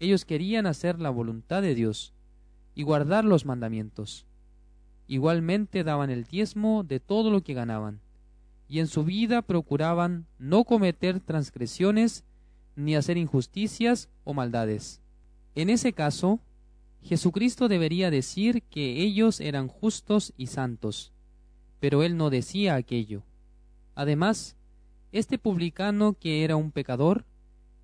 Ellos 0.00 0.24
querían 0.24 0.66
hacer 0.66 0.98
la 0.98 1.10
voluntad 1.10 1.62
de 1.62 1.76
Dios 1.76 2.14
y 2.74 2.82
guardar 2.82 3.24
los 3.24 3.46
mandamientos. 3.46 4.26
Igualmente 5.06 5.84
daban 5.84 6.10
el 6.10 6.24
diezmo 6.24 6.82
de 6.82 7.00
todo 7.00 7.30
lo 7.30 7.42
que 7.42 7.54
ganaban, 7.54 8.00
y 8.68 8.80
en 8.80 8.88
su 8.88 9.04
vida 9.04 9.42
procuraban 9.42 10.26
no 10.38 10.64
cometer 10.64 11.20
transgresiones 11.20 12.24
ni 12.74 12.96
hacer 12.96 13.16
injusticias 13.16 14.08
o 14.24 14.34
maldades. 14.34 15.00
En 15.54 15.70
ese 15.70 15.92
caso, 15.92 16.40
Jesucristo 17.02 17.68
debería 17.68 18.10
decir 18.10 18.62
que 18.64 19.02
ellos 19.02 19.40
eran 19.40 19.68
justos 19.68 20.34
y 20.36 20.48
santos, 20.48 21.12
pero 21.78 22.02
él 22.02 22.16
no 22.16 22.30
decía 22.30 22.74
aquello. 22.74 23.22
Además, 23.94 24.56
este 25.12 25.38
publicano 25.38 26.14
que 26.14 26.42
era 26.42 26.56
un 26.56 26.72
pecador, 26.72 27.24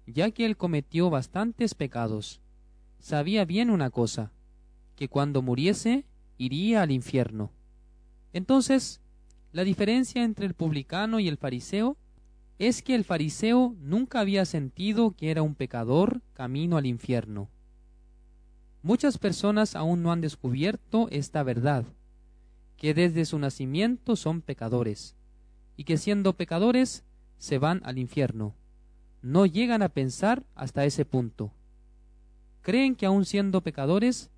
ya 0.06 0.32
que 0.32 0.44
él 0.44 0.56
cometió 0.56 1.08
bastantes 1.08 1.74
pecados, 1.74 2.40
sabía 2.98 3.44
bien 3.44 3.70
una 3.70 3.90
cosa, 3.90 4.32
que 4.96 5.08
cuando 5.08 5.40
muriese 5.40 6.04
iría 6.38 6.82
al 6.82 6.90
infierno. 6.90 7.50
Entonces, 8.32 9.00
la 9.52 9.64
diferencia 9.64 10.24
entre 10.24 10.46
el 10.46 10.54
publicano 10.54 11.20
y 11.20 11.28
el 11.28 11.36
fariseo 11.36 11.96
es 12.58 12.82
que 12.82 12.94
el 12.94 13.04
fariseo 13.04 13.76
nunca 13.80 14.20
había 14.20 14.44
sentido 14.44 15.12
que 15.16 15.30
era 15.30 15.42
un 15.42 15.54
pecador 15.54 16.22
camino 16.32 16.76
al 16.76 16.86
infierno. 16.86 17.48
Muchas 18.82 19.18
personas 19.18 19.76
aún 19.76 20.02
no 20.02 20.10
han 20.10 20.20
descubierto 20.20 21.08
esta 21.10 21.42
verdad, 21.42 21.84
que 22.76 22.94
desde 22.94 23.24
su 23.26 23.38
nacimiento 23.38 24.16
son 24.16 24.40
pecadores, 24.40 25.14
y 25.76 25.84
que 25.84 25.98
siendo 25.98 26.32
pecadores 26.32 27.04
se 27.38 27.58
van 27.58 27.80
al 27.84 27.98
infierno. 27.98 28.56
No 29.20 29.46
llegan 29.46 29.82
a 29.82 29.88
pensar 29.88 30.42
hasta 30.56 30.84
ese 30.84 31.04
punto. 31.04 31.52
Creen 32.60 32.96
que 32.96 33.06
aún 33.06 33.24
siendo 33.24 33.60
pecadores 33.60 34.31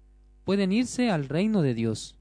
pueden 0.44 0.72
irse 0.72 1.10
al 1.10 1.28
reino 1.28 1.62
de 1.62 1.74
Dios. 1.74 2.16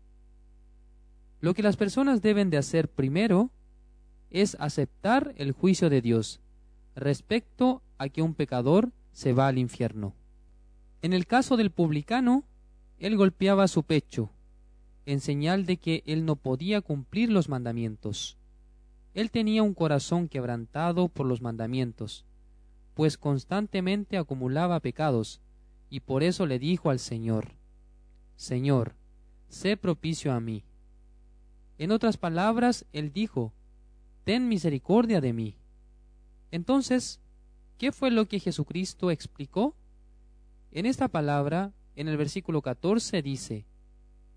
Lo 1.39 1.53
que 1.53 1.63
las 1.63 1.77
personas 1.77 2.21
deben 2.21 2.49
de 2.49 2.57
hacer 2.57 2.89
primero 2.89 3.51
es 4.29 4.57
aceptar 4.59 5.33
el 5.37 5.51
juicio 5.51 5.89
de 5.89 6.01
Dios 6.01 6.39
respecto 6.95 7.81
a 7.97 8.09
que 8.09 8.21
un 8.21 8.33
pecador 8.33 8.91
se 9.11 9.33
va 9.33 9.47
al 9.47 9.57
infierno. 9.57 10.15
En 11.01 11.13
el 11.13 11.27
caso 11.27 11.57
del 11.57 11.69
publicano, 11.69 12.45
él 12.97 13.17
golpeaba 13.17 13.67
su 13.67 13.83
pecho, 13.83 14.31
en 15.05 15.19
señal 15.19 15.65
de 15.65 15.77
que 15.77 16.03
él 16.05 16.25
no 16.25 16.37
podía 16.37 16.81
cumplir 16.81 17.29
los 17.29 17.49
mandamientos. 17.49 18.37
Él 19.13 19.29
tenía 19.29 19.63
un 19.63 19.73
corazón 19.73 20.29
quebrantado 20.29 21.09
por 21.09 21.25
los 21.25 21.41
mandamientos, 21.41 22.25
pues 22.93 23.17
constantemente 23.17 24.17
acumulaba 24.17 24.79
pecados, 24.79 25.41
y 25.89 25.99
por 25.99 26.23
eso 26.23 26.45
le 26.45 26.57
dijo 26.57 26.89
al 26.89 26.99
Señor, 26.99 27.51
Señor, 28.35 28.95
sé 29.47 29.77
propicio 29.77 30.33
a 30.33 30.39
mí. 30.39 30.63
En 31.77 31.91
otras 31.91 32.17
palabras, 32.17 32.85
él 32.91 33.11
dijo, 33.11 33.53
Ten 34.23 34.47
misericordia 34.47 35.21
de 35.21 35.33
mí. 35.33 35.57
Entonces, 36.51 37.19
¿qué 37.77 37.91
fue 37.91 38.11
lo 38.11 38.27
que 38.27 38.39
Jesucristo 38.39 39.11
explicó? 39.11 39.75
En 40.71 40.85
esta 40.85 41.07
palabra, 41.07 41.73
en 41.95 42.07
el 42.07 42.17
versículo 42.17 42.61
14 42.61 43.21
dice, 43.21 43.65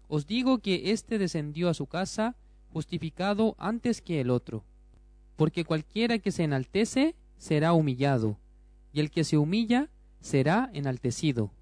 Os 0.08 0.26
digo 0.26 0.58
que 0.58 0.92
éste 0.92 1.18
descendió 1.18 1.68
a 1.68 1.74
su 1.74 1.86
casa 1.86 2.36
justificado 2.72 3.54
antes 3.58 4.02
que 4.02 4.20
el 4.20 4.30
otro, 4.30 4.64
porque 5.36 5.64
cualquiera 5.64 6.18
que 6.18 6.32
se 6.32 6.44
enaltece 6.44 7.14
será 7.38 7.72
humillado, 7.72 8.38
y 8.92 9.00
el 9.00 9.10
que 9.10 9.24
se 9.24 9.38
humilla 9.38 9.88
será 10.20 10.70
enaltecido. 10.72 11.52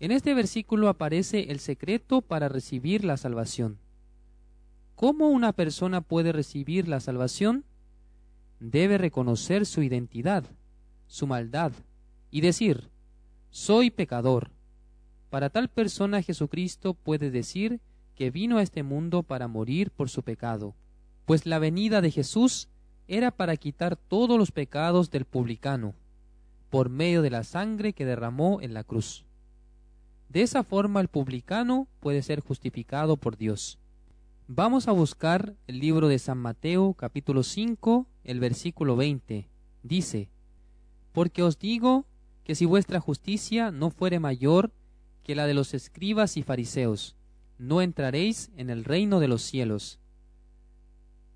En 0.00 0.12
este 0.12 0.32
versículo 0.32 0.88
aparece 0.88 1.50
el 1.50 1.58
secreto 1.58 2.22
para 2.22 2.48
recibir 2.48 3.04
la 3.04 3.16
salvación. 3.16 3.78
¿Cómo 4.94 5.28
una 5.28 5.52
persona 5.52 6.00
puede 6.02 6.30
recibir 6.32 6.86
la 6.86 7.00
salvación? 7.00 7.64
Debe 8.60 8.98
reconocer 8.98 9.66
su 9.66 9.82
identidad, 9.82 10.44
su 11.08 11.26
maldad, 11.26 11.72
y 12.30 12.42
decir, 12.42 12.90
soy 13.50 13.90
pecador. 13.90 14.50
Para 15.30 15.50
tal 15.50 15.68
persona 15.68 16.22
Jesucristo 16.22 16.94
puede 16.94 17.30
decir 17.30 17.80
que 18.14 18.30
vino 18.30 18.58
a 18.58 18.62
este 18.62 18.82
mundo 18.82 19.24
para 19.24 19.48
morir 19.48 19.90
por 19.90 20.10
su 20.10 20.22
pecado, 20.22 20.74
pues 21.24 21.44
la 21.44 21.58
venida 21.58 22.00
de 22.00 22.10
Jesús 22.10 22.68
era 23.08 23.30
para 23.30 23.56
quitar 23.56 23.96
todos 23.96 24.38
los 24.38 24.52
pecados 24.52 25.10
del 25.10 25.24
publicano, 25.24 25.94
por 26.70 26.88
medio 26.88 27.22
de 27.22 27.30
la 27.30 27.42
sangre 27.42 27.94
que 27.94 28.04
derramó 28.04 28.60
en 28.60 28.74
la 28.74 28.84
cruz. 28.84 29.27
De 30.28 30.42
esa 30.42 30.62
forma 30.62 31.00
el 31.00 31.08
publicano 31.08 31.88
puede 32.00 32.22
ser 32.22 32.40
justificado 32.40 33.16
por 33.16 33.38
Dios. 33.38 33.78
Vamos 34.46 34.86
a 34.86 34.92
buscar 34.92 35.56
el 35.66 35.78
libro 35.78 36.08
de 36.08 36.18
San 36.18 36.38
Mateo 36.38 36.92
capítulo 36.94 37.42
5, 37.42 38.06
el 38.24 38.38
versículo 38.38 38.96
20. 38.96 39.48
Dice, 39.82 40.30
Porque 41.12 41.42
os 41.42 41.58
digo 41.58 42.06
que 42.44 42.54
si 42.54 42.66
vuestra 42.66 43.00
justicia 43.00 43.70
no 43.70 43.90
fuere 43.90 44.20
mayor 44.20 44.72
que 45.22 45.34
la 45.34 45.46
de 45.46 45.54
los 45.54 45.72
escribas 45.72 46.36
y 46.36 46.42
fariseos, 46.42 47.16
no 47.58 47.80
entraréis 47.80 48.50
en 48.56 48.68
el 48.68 48.84
reino 48.84 49.20
de 49.20 49.28
los 49.28 49.42
cielos. 49.42 49.98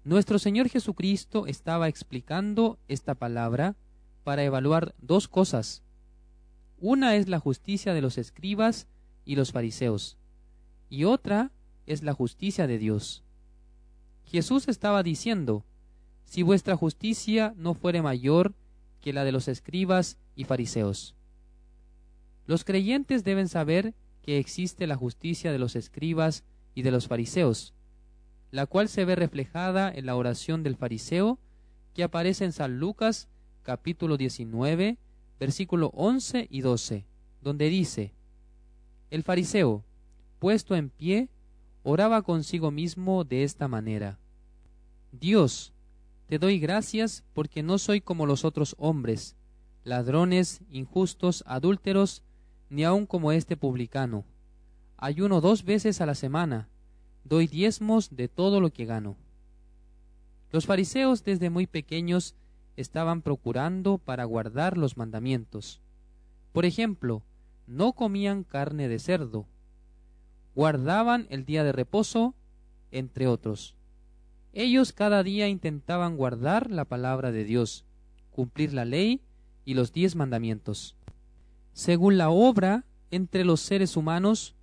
Nuestro 0.05 0.39
Señor 0.39 0.69
Jesucristo 0.69 1.47
estaba 1.47 1.89
explicando 1.89 2.79
esta 2.89 3.15
palabra 3.15 3.77
para 4.23 4.45
evaluar 4.45 4.95
dos 4.99 5.29
cosas. 5.29 5.83
Una 6.85 7.15
es 7.15 7.29
la 7.29 7.39
justicia 7.39 7.95
de 7.95 8.01
los 8.01 8.19
escribas 8.19 8.89
y 9.25 9.37
los 9.37 9.53
fariseos, 9.53 10.19
y 10.91 11.05
otra 11.05 11.53
es 11.87 12.03
la 12.03 12.13
justicia 12.13 12.67
de 12.67 12.77
Dios. 12.77 13.23
Jesús 14.25 14.67
estaba 14.67 15.05
diciendo, 15.05 15.65
si 16.25 16.43
vuestra 16.43 16.75
justicia 16.77 17.55
no 17.57 17.75
fuere 17.75 18.03
mayor 18.03 18.57
que 19.01 19.13
la 19.13 19.23
de 19.23 19.31
los 19.31 19.47
escribas 19.47 20.19
y 20.35 20.43
fariseos. 20.43 21.15
Los 22.47 22.65
creyentes 22.65 23.23
deben 23.23 23.49
saber 23.49 23.95
que 24.21 24.39
existe 24.39 24.89
la 24.89 24.97
justicia 24.97 25.53
de 25.53 25.61
los 25.61 25.77
escribas 25.77 26.43
y 26.75 26.83
de 26.83 26.91
los 26.91 27.07
fariseos, 27.07 27.75
la 28.51 28.67
cual 28.67 28.89
se 28.89 29.05
ve 29.05 29.15
reflejada 29.15 29.89
en 29.89 30.07
la 30.07 30.17
oración 30.17 30.65
del 30.65 30.75
fariseo 30.75 31.39
que 31.95 32.03
aparece 32.03 32.45
en 32.45 32.51
San 32.51 32.81
Lucas 32.81 33.29
capítulo 33.63 34.17
19, 34.17 34.99
versículo 35.43 35.91
11 35.97 36.47
y 36.49 36.61
12, 36.61 37.05
donde 37.41 37.69
dice, 37.69 38.15
El 39.11 39.25
fariseo, 39.25 39.83
puesto 40.39 40.77
en 40.77 40.89
pie, 40.89 41.31
oraba 41.83 42.23
consigo 42.23 42.71
mismo 42.71 43.25
de 43.25 43.43
esta 43.43 43.67
manera, 43.67 44.21
Dios, 45.11 45.73
te 46.29 46.39
doy 46.39 46.61
gracias 46.61 47.25
porque 47.33 47.65
no 47.65 47.79
soy 47.79 48.01
como 48.01 48.25
los 48.25 48.45
otros 48.45 48.77
hombres, 48.79 49.35
ladrones, 49.83 50.61
injustos, 50.71 51.43
adúlteros, 51.45 52.23
ni 52.71 52.85
aun 52.85 53.05
como 53.05 53.33
este 53.33 53.57
publicano. 53.57 54.25
Ayuno 54.97 55.41
dos 55.41 55.65
veces 55.65 56.01
a 56.01 56.07
la 56.07 56.15
semana, 56.15 56.69
doy 57.25 57.49
diezmos 57.49 58.15
de 58.15 58.29
todo 58.29 58.61
lo 58.61 58.71
que 58.71 58.85
gano. 58.85 59.17
Los 60.53 60.67
fariseos 60.67 61.25
desde 61.25 61.51
muy 61.51 61.67
pequeños 61.67 62.37
estaban 62.77 63.23
procurando 63.23 63.99
para 63.99 64.25
guardar 64.25 64.79
los 64.79 64.97
mandamientos. 64.97 65.81
Por 66.53 66.65
ejemplo, 66.65 67.23
no 67.67 67.93
comían 67.93 68.45
carne 68.45 68.89
de 68.89 68.99
cerdo, 68.99 69.47
guardaban 70.55 71.27
el 71.31 71.45
día 71.45 71.65
de 71.65 71.73
reposo, 71.73 72.35
entre 72.91 73.27
otros. 73.27 73.75
Ellos 74.53 74.93
cada 74.93 75.23
día 75.23 75.49
intentaban 75.49 76.17
guardar 76.17 76.71
la 76.71 76.85
palabra 76.85 77.33
de 77.33 77.45
Dios, 77.45 77.85
cumplir 78.31 78.75
la 78.75 78.85
ley 78.85 79.23
y 79.65 79.75
los 79.75 79.93
diez 79.93 80.15
mandamientos. 80.15 80.97
Según 81.73 82.19
la 82.19 82.29
obra, 82.29 82.85
entre 83.11 83.45
los 83.45 83.61
seres 83.61 83.97
humanos, 83.97 84.55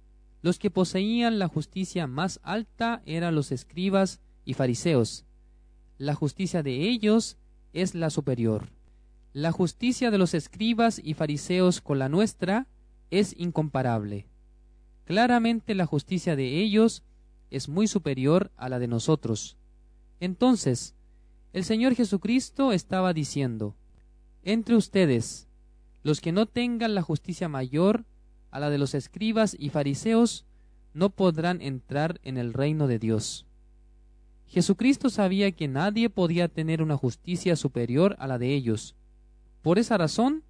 los 0.41 0.59
que 0.59 0.69
poseían 0.69 1.39
la 1.39 1.47
justicia 1.47 2.07
más 2.07 2.39
alta 2.43 3.01
eran 3.05 3.35
los 3.35 3.51
escribas 3.51 4.21
y 4.45 4.53
fariseos. 4.53 5.25
La 5.97 6.15
justicia 6.15 6.63
de 6.63 6.87
ellos 6.87 7.37
es 7.73 7.95
la 7.95 8.09
superior. 8.09 8.69
La 9.33 9.51
justicia 9.51 10.11
de 10.11 10.17
los 10.17 10.33
escribas 10.33 10.99
y 11.03 11.13
fariseos 11.13 11.81
con 11.81 11.99
la 11.99 12.09
nuestra 12.09 12.67
es 13.11 13.35
incomparable. 13.37 14.27
Claramente 15.05 15.75
la 15.75 15.85
justicia 15.85 16.35
de 16.35 16.59
ellos 16.59 17.03
es 17.49 17.69
muy 17.69 17.87
superior 17.87 18.51
a 18.57 18.69
la 18.69 18.79
de 18.79 18.87
nosotros. 18.87 19.57
Entonces, 20.19 20.95
el 21.53 21.63
Señor 21.63 21.95
Jesucristo 21.95 22.73
estaba 22.73 23.13
diciendo, 23.13 23.75
entre 24.43 24.75
ustedes, 24.75 25.47
los 26.03 26.21
que 26.21 26.31
no 26.31 26.45
tengan 26.45 26.95
la 26.95 27.01
justicia 27.01 27.49
mayor 27.49 28.05
a 28.51 28.59
la 28.59 28.69
de 28.69 28.77
los 28.77 28.93
escribas 28.93 29.55
y 29.57 29.69
fariseos, 29.69 30.45
no 30.93 31.09
podrán 31.09 31.61
entrar 31.61 32.19
en 32.23 32.37
el 32.37 32.53
reino 32.53 32.87
de 32.87 32.99
Dios. 32.99 33.45
Jesucristo 34.49 35.11
sabía 35.11 35.51
que 35.51 35.67
nadie 35.67 36.09
podía 36.09 36.47
tener 36.47 36.81
una 36.81 36.97
justicia 36.97 37.55
superior 37.55 38.15
a 38.17 38.25
la 38.25 38.39
de 38.39 38.55
ellos. 38.55 38.95
Por 39.61 39.77
esa 39.77 39.95
razón, 39.95 40.43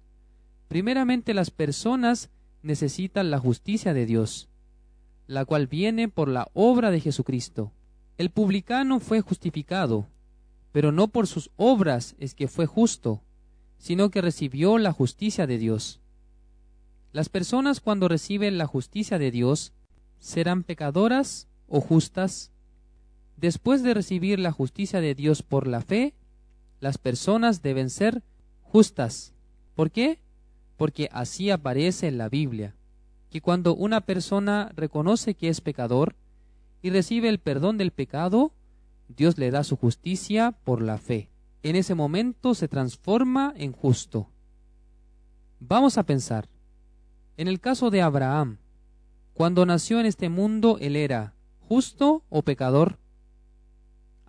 primeramente 0.68 1.34
las 1.34 1.50
personas 1.50 2.30
necesitan 2.62 3.30
la 3.30 3.38
justicia 3.38 3.92
de 3.92 4.06
Dios, 4.06 4.48
la 5.26 5.44
cual 5.44 5.66
viene 5.66 6.08
por 6.08 6.28
la 6.28 6.48
obra 6.54 6.90
de 6.90 7.00
Jesucristo. 7.00 7.72
El 8.16 8.30
publicano 8.30 9.00
fue 9.00 9.20
justificado, 9.20 10.06
pero 10.72 10.92
no 10.92 11.08
por 11.08 11.26
sus 11.26 11.50
obras 11.56 12.16
es 12.18 12.34
que 12.34 12.48
fue 12.48 12.64
justo, 12.64 13.22
sino 13.76 14.10
que 14.10 14.22
recibió 14.22 14.78
la 14.78 14.92
justicia 14.92 15.46
de 15.46 15.58
Dios. 15.58 16.00
Las 17.12 17.28
personas 17.28 17.80
cuando 17.80 18.08
reciben 18.08 18.56
la 18.56 18.66
justicia 18.66 19.18
de 19.18 19.30
Dios 19.30 19.74
serán 20.20 20.62
pecadoras 20.62 21.48
o 21.66 21.82
justas 21.82 22.49
Después 23.40 23.82
de 23.82 23.94
recibir 23.94 24.38
la 24.38 24.52
justicia 24.52 25.00
de 25.00 25.14
Dios 25.14 25.42
por 25.42 25.66
la 25.66 25.80
fe, 25.80 26.12
las 26.78 26.98
personas 26.98 27.62
deben 27.62 27.88
ser 27.88 28.22
justas. 28.60 29.32
¿Por 29.74 29.90
qué? 29.90 30.18
Porque 30.76 31.08
así 31.10 31.48
aparece 31.48 32.06
en 32.06 32.18
la 32.18 32.28
Biblia, 32.28 32.76
que 33.30 33.40
cuando 33.40 33.74
una 33.74 34.02
persona 34.02 34.70
reconoce 34.76 35.36
que 35.36 35.48
es 35.48 35.62
pecador 35.62 36.16
y 36.82 36.90
recibe 36.90 37.30
el 37.30 37.38
perdón 37.38 37.78
del 37.78 37.92
pecado, 37.92 38.52
Dios 39.08 39.38
le 39.38 39.50
da 39.50 39.64
su 39.64 39.76
justicia 39.76 40.52
por 40.52 40.82
la 40.82 40.98
fe. 40.98 41.30
En 41.62 41.76
ese 41.76 41.94
momento 41.94 42.54
se 42.54 42.68
transforma 42.68 43.54
en 43.56 43.72
justo. 43.72 44.28
Vamos 45.60 45.96
a 45.96 46.04
pensar, 46.04 46.46
en 47.38 47.48
el 47.48 47.58
caso 47.58 47.88
de 47.88 48.02
Abraham, 48.02 48.58
cuando 49.32 49.64
nació 49.64 49.98
en 49.98 50.04
este 50.04 50.28
mundo, 50.28 50.76
él 50.78 50.94
era 50.94 51.32
justo 51.58 52.22
o 52.28 52.42
pecador. 52.42 52.99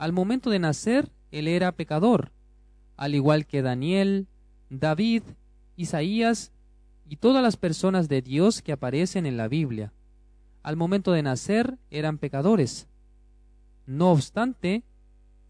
Al 0.01 0.13
momento 0.13 0.49
de 0.49 0.57
nacer, 0.57 1.11
él 1.29 1.47
era 1.47 1.73
pecador, 1.73 2.31
al 2.97 3.13
igual 3.13 3.45
que 3.45 3.61
Daniel, 3.61 4.25
David, 4.71 5.21
Isaías 5.75 6.51
y 7.07 7.17
todas 7.17 7.43
las 7.43 7.55
personas 7.55 8.09
de 8.09 8.23
Dios 8.23 8.63
que 8.63 8.71
aparecen 8.71 9.27
en 9.27 9.37
la 9.37 9.47
Biblia. 9.47 9.93
Al 10.63 10.75
momento 10.75 11.11
de 11.11 11.21
nacer 11.21 11.77
eran 11.91 12.17
pecadores. 12.17 12.87
No 13.85 14.11
obstante, 14.11 14.81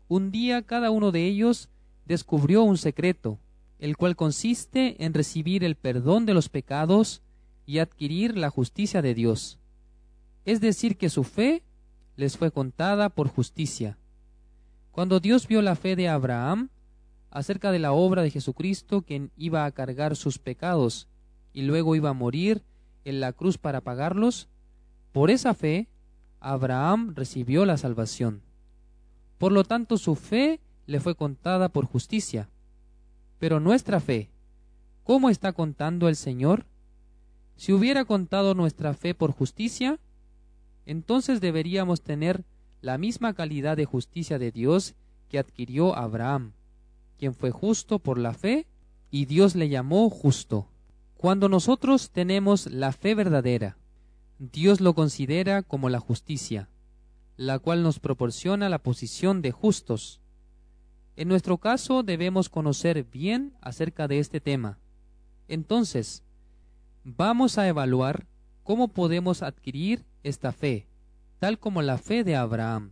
un 0.09 0.31
día 0.31 0.63
cada 0.63 0.91
uno 0.91 1.13
de 1.13 1.27
ellos 1.27 1.69
descubrió 2.05 2.63
un 2.63 2.77
secreto, 2.77 3.39
el 3.79 3.95
cual 3.95 4.17
consiste 4.17 5.01
en 5.05 5.13
recibir 5.13 5.63
el 5.63 5.77
perdón 5.77 6.25
de 6.25 6.33
los 6.33 6.49
pecados 6.49 7.21
y 7.65 7.79
adquirir 7.79 8.35
la 8.37 8.49
justicia 8.49 9.01
de 9.01 9.13
Dios. 9.13 9.59
Es 10.43 10.59
decir, 10.59 10.97
que 10.97 11.09
su 11.09 11.23
fe 11.23 11.63
les 12.17 12.35
fue 12.35 12.51
contada 12.51 13.07
por 13.07 13.29
justicia. 13.29 13.97
Cuando 14.91 15.19
Dios 15.19 15.47
vio 15.47 15.61
la 15.61 15.75
fe 15.75 15.95
de 15.95 16.09
Abraham 16.09 16.69
acerca 17.29 17.71
de 17.71 17.79
la 17.79 17.93
obra 17.93 18.23
de 18.23 18.31
Jesucristo, 18.31 19.03
quien 19.03 19.31
iba 19.37 19.65
a 19.65 19.71
cargar 19.71 20.15
sus 20.15 20.37
pecados 20.37 21.07
y 21.53 21.61
luego 21.61 21.95
iba 21.95 22.09
a 22.09 22.13
morir 22.13 22.63
en 23.05 23.19
la 23.21 23.31
cruz 23.31 23.57
para 23.57 23.81
pagarlos, 23.81 24.49
por 25.11 25.31
esa 25.31 25.53
fe 25.53 25.87
Abraham 26.39 27.13
recibió 27.15 27.65
la 27.65 27.77
salvación. 27.77 28.41
Por 29.37 29.51
lo 29.51 29.63
tanto, 29.63 29.97
su 29.97 30.15
fe 30.15 30.59
le 30.87 30.99
fue 30.99 31.15
contada 31.15 31.69
por 31.69 31.85
justicia. 31.85 32.49
Pero 33.39 33.59
nuestra 33.59 33.99
fe, 33.99 34.29
¿cómo 35.03 35.29
está 35.29 35.53
contando 35.53 36.09
el 36.09 36.15
Señor? 36.15 36.65
Si 37.55 37.71
hubiera 37.73 38.05
contado 38.05 38.55
nuestra 38.55 38.93
fe 38.93 39.13
por 39.13 39.31
justicia, 39.31 39.99
entonces 40.85 41.41
deberíamos 41.41 42.01
tener 42.01 42.43
la 42.81 42.97
misma 42.97 43.33
calidad 43.33 43.77
de 43.77 43.85
justicia 43.85 44.39
de 44.39 44.51
Dios 44.51 44.95
que 45.29 45.39
adquirió 45.39 45.95
Abraham, 45.95 46.53
quien 47.17 47.33
fue 47.33 47.51
justo 47.51 47.99
por 47.99 48.17
la 48.17 48.33
fe 48.33 48.67
y 49.11 49.25
Dios 49.25 49.55
le 49.55 49.69
llamó 49.69 50.09
justo. 50.09 50.67
Cuando 51.15 51.47
nosotros 51.47 52.09
tenemos 52.09 52.65
la 52.65 52.91
fe 52.91 53.13
verdadera, 53.13 53.77
Dios 54.39 54.81
lo 54.81 54.95
considera 54.95 55.61
como 55.61 55.89
la 55.89 55.99
justicia, 55.99 56.69
la 57.37 57.59
cual 57.59 57.83
nos 57.83 57.99
proporciona 57.99 58.69
la 58.69 58.79
posición 58.79 59.43
de 59.43 59.51
justos. 59.51 60.19
En 61.15 61.27
nuestro 61.27 61.59
caso 61.59 62.01
debemos 62.01 62.49
conocer 62.49 63.03
bien 63.03 63.53
acerca 63.61 64.07
de 64.07 64.17
este 64.17 64.41
tema. 64.41 64.79
Entonces, 65.47 66.23
vamos 67.03 67.59
a 67.59 67.67
evaluar 67.67 68.25
cómo 68.63 68.87
podemos 68.87 69.43
adquirir 69.43 70.05
esta 70.23 70.51
fe 70.51 70.87
tal 71.41 71.57
como 71.57 71.81
la 71.81 71.97
fe 71.97 72.23
de 72.23 72.35
Abraham. 72.35 72.91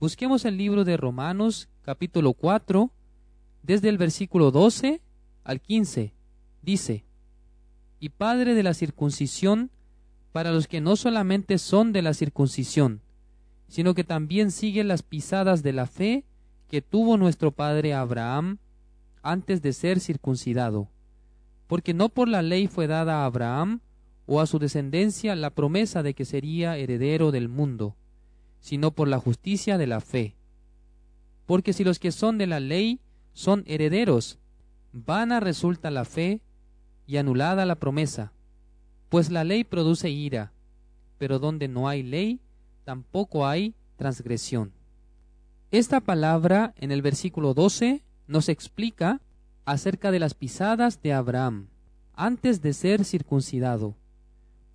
Busquemos 0.00 0.44
el 0.44 0.58
libro 0.58 0.82
de 0.82 0.96
Romanos 0.96 1.68
capítulo 1.82 2.34
4, 2.34 2.90
desde 3.62 3.88
el 3.88 3.96
versículo 3.96 4.50
12 4.50 5.00
al 5.44 5.60
15. 5.60 6.14
Dice, 6.62 7.04
y 8.00 8.08
Padre 8.08 8.54
de 8.54 8.64
la 8.64 8.74
circuncisión 8.74 9.70
para 10.32 10.50
los 10.50 10.66
que 10.66 10.80
no 10.80 10.96
solamente 10.96 11.58
son 11.58 11.92
de 11.92 12.02
la 12.02 12.12
circuncisión, 12.12 13.02
sino 13.68 13.94
que 13.94 14.02
también 14.02 14.50
siguen 14.50 14.88
las 14.88 15.04
pisadas 15.04 15.62
de 15.62 15.72
la 15.72 15.86
fe 15.86 16.24
que 16.66 16.82
tuvo 16.82 17.16
nuestro 17.18 17.52
Padre 17.52 17.94
Abraham 17.94 18.58
antes 19.22 19.62
de 19.62 19.72
ser 19.74 20.00
circuncidado. 20.00 20.88
Porque 21.68 21.94
no 21.94 22.08
por 22.08 22.26
la 22.26 22.42
ley 22.42 22.66
fue 22.66 22.88
dada 22.88 23.22
a 23.22 23.26
Abraham 23.26 23.80
o 24.30 24.40
a 24.42 24.46
su 24.46 24.58
descendencia 24.58 25.34
la 25.34 25.48
promesa 25.48 26.02
de 26.02 26.12
que 26.12 26.26
sería 26.26 26.76
heredero 26.76 27.32
del 27.32 27.48
mundo, 27.48 27.96
sino 28.60 28.90
por 28.90 29.08
la 29.08 29.18
justicia 29.18 29.78
de 29.78 29.86
la 29.86 30.02
fe. 30.02 30.36
Porque 31.46 31.72
si 31.72 31.82
los 31.82 31.98
que 31.98 32.12
son 32.12 32.36
de 32.36 32.46
la 32.46 32.60
ley 32.60 33.00
son 33.32 33.64
herederos, 33.66 34.38
vana 34.92 35.40
resulta 35.40 35.90
la 35.90 36.04
fe 36.04 36.42
y 37.06 37.16
anulada 37.16 37.64
la 37.64 37.76
promesa. 37.76 38.34
Pues 39.08 39.30
la 39.30 39.44
ley 39.44 39.64
produce 39.64 40.10
ira, 40.10 40.52
pero 41.16 41.38
donde 41.38 41.66
no 41.66 41.88
hay 41.88 42.02
ley, 42.02 42.42
tampoco 42.84 43.46
hay 43.46 43.74
transgresión. 43.96 44.72
Esta 45.70 46.00
palabra 46.00 46.74
en 46.76 46.92
el 46.92 47.00
versículo 47.00 47.54
12 47.54 48.02
nos 48.26 48.50
explica 48.50 49.22
acerca 49.64 50.10
de 50.10 50.18
las 50.18 50.34
pisadas 50.34 51.00
de 51.00 51.14
Abraham 51.14 51.68
antes 52.12 52.60
de 52.60 52.74
ser 52.74 53.06
circuncidado, 53.06 53.94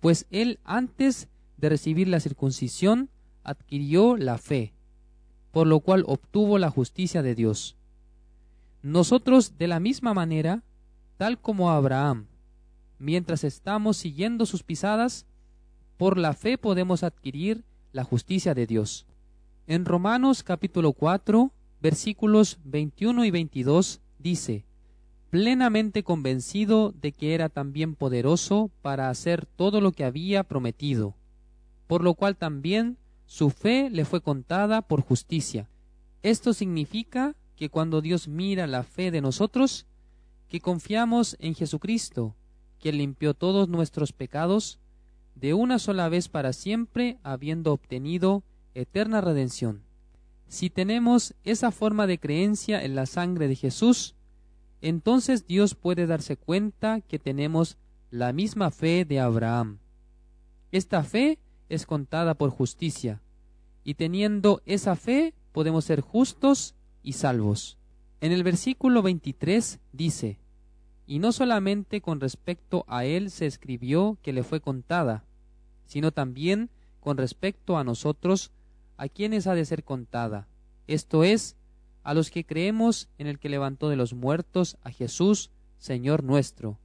pues 0.04 0.26
él 0.28 0.60
antes 0.64 1.28
de 1.56 1.70
recibir 1.70 2.08
la 2.08 2.20
circuncisión 2.20 3.08
adquirió 3.42 4.18
la 4.18 4.36
fe, 4.36 4.74
por 5.50 5.66
lo 5.66 5.80
cual 5.80 6.04
obtuvo 6.06 6.58
la 6.58 6.68
justicia 6.68 7.22
de 7.22 7.34
Dios. 7.34 7.78
Nosotros 8.82 9.56
de 9.56 9.66
la 9.66 9.80
misma 9.80 10.12
manera, 10.12 10.62
tal 11.16 11.40
como 11.40 11.70
Abraham, 11.70 12.26
mientras 12.98 13.44
estamos 13.44 13.96
siguiendo 13.96 14.44
sus 14.44 14.62
pisadas, 14.62 15.24
por 15.96 16.18
la 16.18 16.34
fe 16.34 16.58
podemos 16.58 17.02
adquirir 17.02 17.64
la 17.92 18.04
justicia 18.04 18.52
de 18.52 18.66
Dios. 18.66 19.06
En 19.66 19.86
Romanos 19.86 20.42
capítulo 20.42 20.92
4, 20.92 21.50
versículos 21.80 22.58
21 22.64 23.24
y 23.24 23.30
22 23.30 24.02
dice, 24.18 24.66
plenamente 25.34 26.04
convencido 26.04 26.92
de 26.92 27.10
que 27.10 27.34
era 27.34 27.48
también 27.48 27.96
poderoso 27.96 28.70
para 28.82 29.10
hacer 29.10 29.46
todo 29.46 29.80
lo 29.80 29.90
que 29.90 30.04
había 30.04 30.44
prometido, 30.44 31.16
por 31.88 32.04
lo 32.04 32.14
cual 32.14 32.36
también 32.36 32.98
su 33.26 33.50
fe 33.50 33.90
le 33.90 34.04
fue 34.04 34.20
contada 34.20 34.82
por 34.82 35.00
justicia. 35.00 35.68
Esto 36.22 36.52
significa 36.54 37.34
que 37.56 37.68
cuando 37.68 38.00
Dios 38.00 38.28
mira 38.28 38.68
la 38.68 38.84
fe 38.84 39.10
de 39.10 39.20
nosotros, 39.20 39.86
que 40.46 40.60
confiamos 40.60 41.36
en 41.40 41.56
Jesucristo, 41.56 42.36
quien 42.78 42.98
limpió 42.98 43.34
todos 43.34 43.68
nuestros 43.68 44.12
pecados, 44.12 44.78
de 45.34 45.52
una 45.52 45.80
sola 45.80 46.08
vez 46.08 46.28
para 46.28 46.52
siempre, 46.52 47.18
habiendo 47.24 47.72
obtenido 47.72 48.44
eterna 48.72 49.20
redención. 49.20 49.82
Si 50.46 50.70
tenemos 50.70 51.34
esa 51.42 51.72
forma 51.72 52.06
de 52.06 52.20
creencia 52.20 52.84
en 52.84 52.94
la 52.94 53.06
sangre 53.06 53.48
de 53.48 53.56
Jesús, 53.56 54.14
entonces 54.84 55.46
Dios 55.46 55.74
puede 55.74 56.06
darse 56.06 56.36
cuenta 56.36 57.00
que 57.00 57.18
tenemos 57.18 57.78
la 58.10 58.34
misma 58.34 58.70
fe 58.70 59.06
de 59.06 59.18
Abraham. 59.18 59.78
Esta 60.72 61.02
fe 61.02 61.38
es 61.70 61.86
contada 61.86 62.34
por 62.34 62.50
justicia, 62.50 63.22
y 63.82 63.94
teniendo 63.94 64.60
esa 64.66 64.94
fe 64.94 65.32
podemos 65.52 65.86
ser 65.86 66.02
justos 66.02 66.74
y 67.02 67.14
salvos. 67.14 67.78
En 68.20 68.30
el 68.30 68.42
versículo 68.42 69.00
23 69.00 69.80
dice, 69.92 70.38
y 71.06 71.18
no 71.18 71.32
solamente 71.32 72.02
con 72.02 72.20
respecto 72.20 72.84
a 72.86 73.06
él 73.06 73.30
se 73.30 73.46
escribió 73.46 74.18
que 74.20 74.34
le 74.34 74.42
fue 74.42 74.60
contada, 74.60 75.24
sino 75.86 76.12
también 76.12 76.68
con 77.00 77.16
respecto 77.16 77.78
a 77.78 77.84
nosotros, 77.84 78.52
a 78.98 79.08
quienes 79.08 79.46
ha 79.46 79.54
de 79.54 79.64
ser 79.64 79.82
contada, 79.82 80.46
esto 80.86 81.24
es, 81.24 81.56
a 82.04 82.14
los 82.14 82.30
que 82.30 82.44
creemos 82.44 83.08
en 83.18 83.26
el 83.26 83.38
que 83.38 83.48
levantó 83.48 83.88
de 83.88 83.96
los 83.96 84.14
muertos 84.14 84.76
a 84.82 84.90
Jesús, 84.90 85.50
Señor 85.78 86.22
nuestro, 86.22 86.78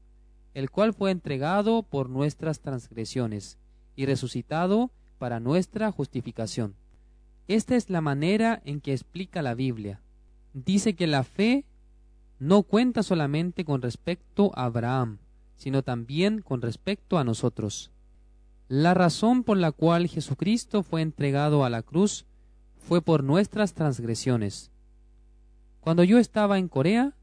el 0.53 0.71
cual 0.71 0.93
fue 0.93 1.11
entregado 1.11 1.83
por 1.83 2.09
nuestras 2.09 2.61
transgresiones 2.61 3.59
y 3.95 4.05
resucitado 4.05 4.91
para 5.17 5.39
nuestra 5.39 5.91
justificación. 5.91 6.75
Esta 7.47 7.75
es 7.75 7.89
la 7.89 8.01
manera 8.01 8.61
en 8.63 8.79
que 8.79 8.93
explica 8.93 9.41
la 9.41 9.55
Biblia. 9.55 10.01
Dice 10.53 10.95
que 10.95 11.07
la 11.07 11.23
fe 11.23 11.65
no 12.39 12.63
cuenta 12.63 13.03
solamente 13.03 13.65
con 13.65 13.81
respecto 13.81 14.51
a 14.55 14.65
Abraham, 14.65 15.19
sino 15.55 15.83
también 15.83 16.41
con 16.41 16.61
respecto 16.61 17.17
a 17.17 17.23
nosotros. 17.23 17.91
La 18.69 18.93
razón 18.93 19.43
por 19.43 19.57
la 19.57 19.71
cual 19.71 20.07
Jesucristo 20.07 20.83
fue 20.83 21.01
entregado 21.01 21.65
a 21.65 21.69
la 21.69 21.81
cruz 21.81 22.25
fue 22.77 23.01
por 23.01 23.23
nuestras 23.23 23.73
transgresiones, 23.73 24.71
cuando 25.89 26.03
yo 26.03 26.19
estaba 26.19 26.59
en 26.59 26.67
Corea, 26.67 27.15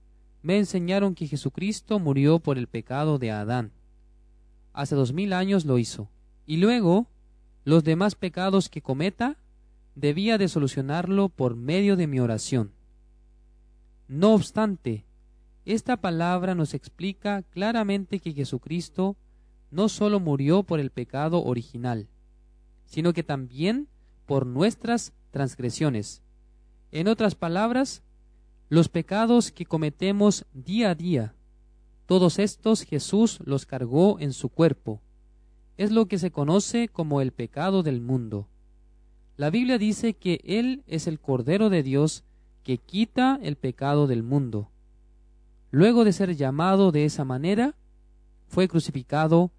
me 0.42 0.58
enseñaron 0.58 1.14
que 1.14 1.28
Jesucristo 1.28 2.00
murió 2.00 2.40
por 2.40 2.58
el 2.58 2.66
pecado 2.66 3.20
de 3.20 3.30
Adán. 3.30 3.70
Hace 4.72 4.96
dos 4.96 5.12
mil 5.12 5.34
años 5.34 5.64
lo 5.64 5.78
hizo. 5.78 6.10
Y 6.46 6.56
luego, 6.56 7.06
los 7.62 7.84
demás 7.84 8.16
pecados 8.16 8.68
que 8.68 8.82
cometa, 8.82 9.36
debía 9.94 10.36
de 10.36 10.48
solucionarlo 10.48 11.28
por 11.28 11.54
medio 11.54 11.94
de 11.94 12.08
mi 12.08 12.18
oración. 12.18 12.72
No 14.08 14.34
obstante, 14.34 15.04
esta 15.64 15.98
palabra 15.98 16.56
nos 16.56 16.74
explica 16.74 17.42
claramente 17.42 18.18
que 18.18 18.32
Jesucristo 18.32 19.16
no 19.70 19.88
sólo 19.88 20.18
murió 20.18 20.64
por 20.64 20.80
el 20.80 20.90
pecado 20.90 21.44
original, 21.44 22.08
sino 22.84 23.12
que 23.12 23.22
también 23.22 23.86
por 24.26 24.44
nuestras 24.44 25.12
transgresiones. 25.30 26.20
En 26.90 27.06
otras 27.06 27.36
palabras, 27.36 28.02
los 28.68 28.88
pecados 28.88 29.52
que 29.52 29.64
cometemos 29.64 30.44
día 30.52 30.90
a 30.90 30.94
día, 30.94 31.34
todos 32.06 32.38
estos 32.38 32.82
Jesús 32.82 33.38
los 33.44 33.66
cargó 33.66 34.18
en 34.20 34.32
su 34.32 34.48
cuerpo. 34.48 35.02
Es 35.76 35.90
lo 35.90 36.06
que 36.06 36.18
se 36.18 36.30
conoce 36.30 36.88
como 36.88 37.20
el 37.20 37.32
pecado 37.32 37.82
del 37.82 38.00
mundo. 38.00 38.48
La 39.36 39.50
Biblia 39.50 39.76
dice 39.78 40.14
que 40.14 40.40
Él 40.44 40.82
es 40.86 41.06
el 41.06 41.20
Cordero 41.20 41.68
de 41.68 41.82
Dios 41.82 42.24
que 42.62 42.78
quita 42.78 43.38
el 43.42 43.56
pecado 43.56 44.06
del 44.06 44.22
mundo. 44.22 44.70
Luego 45.70 46.04
de 46.04 46.12
ser 46.12 46.34
llamado 46.36 46.90
de 46.90 47.04
esa 47.04 47.24
manera, 47.24 47.74
fue 48.48 48.68
crucificado 48.68 49.50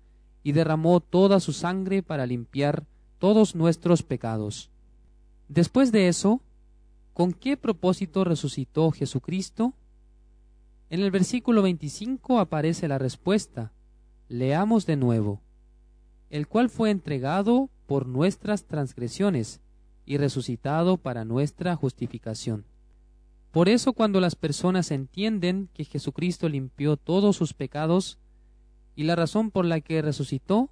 y 0.44 0.54
derramó 0.54 1.00
toda 1.00 1.40
su 1.40 1.54
sangre 1.54 2.02
para 2.02 2.26
limpiar 2.26 2.86
todos 3.20 3.56
nuestros 3.56 4.04
pecados. 4.04 4.72
Después 5.48 5.92
de 5.92 6.08
eso, 6.08 6.42
¿Con 7.18 7.34
qué 7.34 7.58
propósito 7.58 8.24
resucitó 8.26 8.92
Jesucristo? 8.92 9.74
En 10.92 11.00
el 11.00 11.10
versículo 11.10 11.64
25 11.64 12.38
aparece 12.38 12.88
la 12.88 13.00
respuesta. 13.00 13.74
Leamos 14.30 14.86
de 14.86 14.98
nuevo. 14.98 15.42
El 16.30 16.48
cual 16.48 16.70
fue 16.70 16.92
entregado 16.92 17.72
por 17.88 18.06
nuestras 18.06 18.66
transgresiones 18.66 19.62
y 20.06 20.18
resucitado 20.18 20.98
para 20.98 21.26
nuestra 21.26 21.76
justificación. 21.76 22.66
Por 23.50 23.68
eso 23.68 23.94
cuando 23.94 24.22
las 24.22 24.36
personas 24.36 24.92
entienden 24.92 25.70
que 25.74 25.86
Jesucristo 25.86 26.48
limpió 26.48 26.98
todos 26.98 27.36
sus 27.36 27.56
pecados 27.56 28.20
y 28.96 29.06
la 29.06 29.16
razón 29.16 29.50
por 29.50 29.66
la 29.66 29.82
que 29.82 30.04
resucitó, 30.04 30.70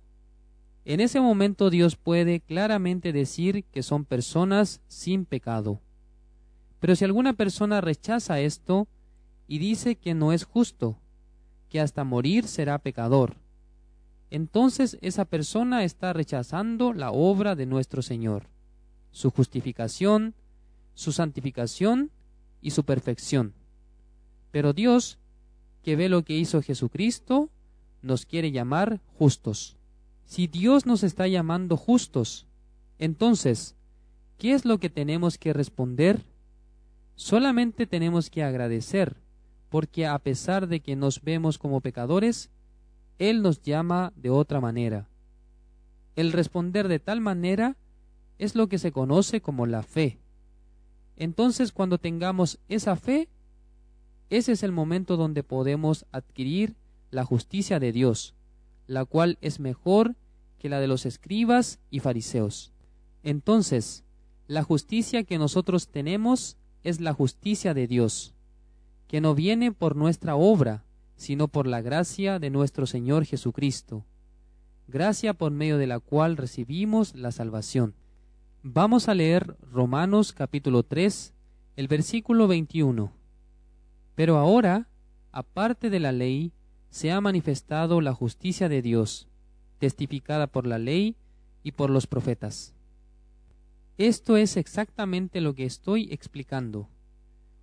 en 0.83 0.99
ese 0.99 1.19
momento 1.19 1.71
Dios 1.71 1.95
puede 1.95 2.39
claramente 2.39 3.13
decir 3.13 3.63
que 3.71 3.81
son 3.81 4.05
personas 4.05 4.83
sin 4.87 5.25
pecado. 5.25 5.81
Pero 6.85 6.95
si 6.95 7.03
alguna 7.03 7.33
persona 7.33 7.81
rechaza 7.81 8.39
esto 8.41 8.87
y 9.47 9.57
dice 9.57 9.95
que 9.95 10.13
no 10.13 10.33
es 10.33 10.43
justo, 10.43 10.99
que 11.67 11.79
hasta 11.79 12.03
morir 12.03 12.47
será 12.47 12.77
pecador, 12.77 13.37
entonces 14.29 14.99
esa 15.01 15.25
persona 15.25 15.83
está 15.83 16.13
rechazando 16.13 16.93
la 16.93 17.09
obra 17.09 17.55
de 17.55 17.65
nuestro 17.65 18.03
Señor, 18.03 18.43
su 19.09 19.31
justificación, 19.31 20.35
su 20.93 21.11
santificación 21.11 22.11
y 22.61 22.69
su 22.69 22.83
perfección. 22.83 23.55
Pero 24.51 24.71
Dios, 24.71 25.17
que 25.81 25.95
ve 25.95 26.07
lo 26.07 26.23
que 26.23 26.37
hizo 26.37 26.61
Jesucristo, 26.61 27.49
nos 28.03 28.27
quiere 28.27 28.51
llamar 28.51 29.01
justos. 29.17 29.75
Si 30.25 30.45
Dios 30.45 30.85
nos 30.85 31.01
está 31.01 31.27
llamando 31.27 31.77
justos, 31.77 32.45
entonces, 32.99 33.75
¿qué 34.37 34.53
es 34.53 34.65
lo 34.65 34.77
que 34.77 34.91
tenemos 34.91 35.39
que 35.39 35.51
responder? 35.51 36.34
Solamente 37.15 37.87
tenemos 37.87 38.29
que 38.29 38.43
agradecer, 38.43 39.17
porque 39.69 40.05
a 40.05 40.19
pesar 40.19 40.67
de 40.67 40.81
que 40.81 40.95
nos 40.95 41.21
vemos 41.21 41.57
como 41.57 41.81
pecadores, 41.81 42.49
Él 43.19 43.41
nos 43.41 43.61
llama 43.61 44.13
de 44.15 44.29
otra 44.29 44.59
manera. 44.59 45.09
El 46.15 46.31
responder 46.31 46.87
de 46.87 46.99
tal 46.99 47.21
manera 47.21 47.77
es 48.37 48.55
lo 48.55 48.67
que 48.67 48.77
se 48.77 48.91
conoce 48.91 49.41
como 49.41 49.65
la 49.65 49.83
fe. 49.83 50.19
Entonces 51.15 51.71
cuando 51.71 51.97
tengamos 51.97 52.59
esa 52.67 52.95
fe, 52.95 53.29
ese 54.29 54.53
es 54.53 54.63
el 54.63 54.71
momento 54.71 55.17
donde 55.17 55.43
podemos 55.43 56.05
adquirir 56.11 56.75
la 57.11 57.23
justicia 57.23 57.79
de 57.79 57.91
Dios, 57.91 58.35
la 58.87 59.05
cual 59.05 59.37
es 59.41 59.59
mejor 59.59 60.15
que 60.57 60.67
la 60.67 60.79
de 60.79 60.87
los 60.87 61.05
escribas 61.05 61.79
y 61.89 61.99
fariseos. 61.99 62.73
Entonces, 63.23 64.03
la 64.47 64.63
justicia 64.63 65.23
que 65.23 65.37
nosotros 65.37 65.87
tenemos 65.87 66.57
es 66.85 67.01
la 67.01 67.13
justicia 67.13 67.73
de 67.73 67.87
Dios, 67.87 68.35
que 69.07 69.19
no 69.19 69.33
viene 69.33 69.71
por 69.71 69.95
nuestra 69.95 70.35
obra, 70.35 70.85
sino 71.15 71.47
por 71.47 71.65
la 71.65 71.81
gracia 71.81 72.37
de 72.37 72.51
nuestro 72.51 72.85
Señor 72.85 73.25
Jesucristo, 73.25 74.05
gracia 74.87 75.33
por 75.33 75.51
medio 75.51 75.79
de 75.79 75.87
la 75.87 75.99
cual 75.99 76.37
recibimos 76.37 77.15
la 77.15 77.31
salvación. 77.31 77.95
Vamos 78.61 79.09
a 79.09 79.15
leer 79.15 79.57
Romanos 79.71 80.31
capítulo 80.31 80.83
3 80.83 81.33
El 81.75 81.87
versículo 81.87 82.47
21. 82.47 83.11
Pero 84.13 84.37
ahora, 84.37 84.87
aparte 85.31 85.89
de 85.89 85.99
la 85.99 86.11
ley, 86.11 86.53
se 86.91 87.11
ha 87.11 87.19
manifestado 87.19 87.99
la 87.99 88.13
justicia 88.13 88.69
de 88.69 88.83
Dios, 88.83 89.27
testificada 89.79 90.45
por 90.45 90.67
la 90.67 90.77
ley 90.77 91.15
y 91.63 91.71
por 91.71 91.89
los 91.89 92.05
profetas. 92.05 92.74
Esto 93.97 94.35
es 94.35 94.57
exactamente 94.57 95.39
lo 95.39 95.55
que 95.55 95.65
estoy 95.65 96.09
explicando. 96.11 96.89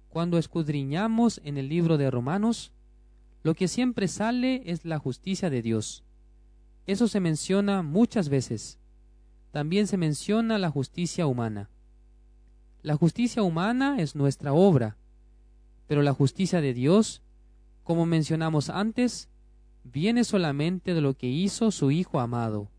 Cuando 0.09 0.38
escudriñamos 0.38 1.42
en 1.45 1.59
el 1.59 1.68
libro 1.68 1.99
de 1.99 2.11
Romanos, 2.11 2.73
lo 3.42 3.55
que 3.55 3.68
siempre 3.68 4.09
sale 4.09 4.62
es 4.64 4.87
la 4.87 4.99
justicia 4.99 5.51
de 5.51 5.61
Dios. 5.61 6.05
Eso 6.87 7.07
se 7.07 7.21
menciona 7.21 7.83
muchas 7.83 8.31
veces. 8.31 8.79
También 9.51 9.87
se 9.87 9.99
menciona 9.99 10.57
la 10.57 10.71
justicia 10.71 11.27
humana. 11.27 11.68
La 12.81 12.97
justicia 12.97 13.42
humana 13.42 13.97
es 13.99 14.16
nuestra 14.16 14.55
obra, 14.55 14.97
pero 15.87 16.01
la 16.01 16.14
justicia 16.14 16.62
de 16.62 16.73
Dios, 16.73 17.21
como 17.85 18.07
mencionamos 18.07 18.71
antes, 18.71 19.29
viene 19.85 20.25
solamente 20.25 20.95
de 20.95 21.03
lo 21.03 21.14
que 21.14 21.29
hizo 21.29 21.71
su 21.73 21.90
Hijo 21.90 22.21
amado. 22.21 22.71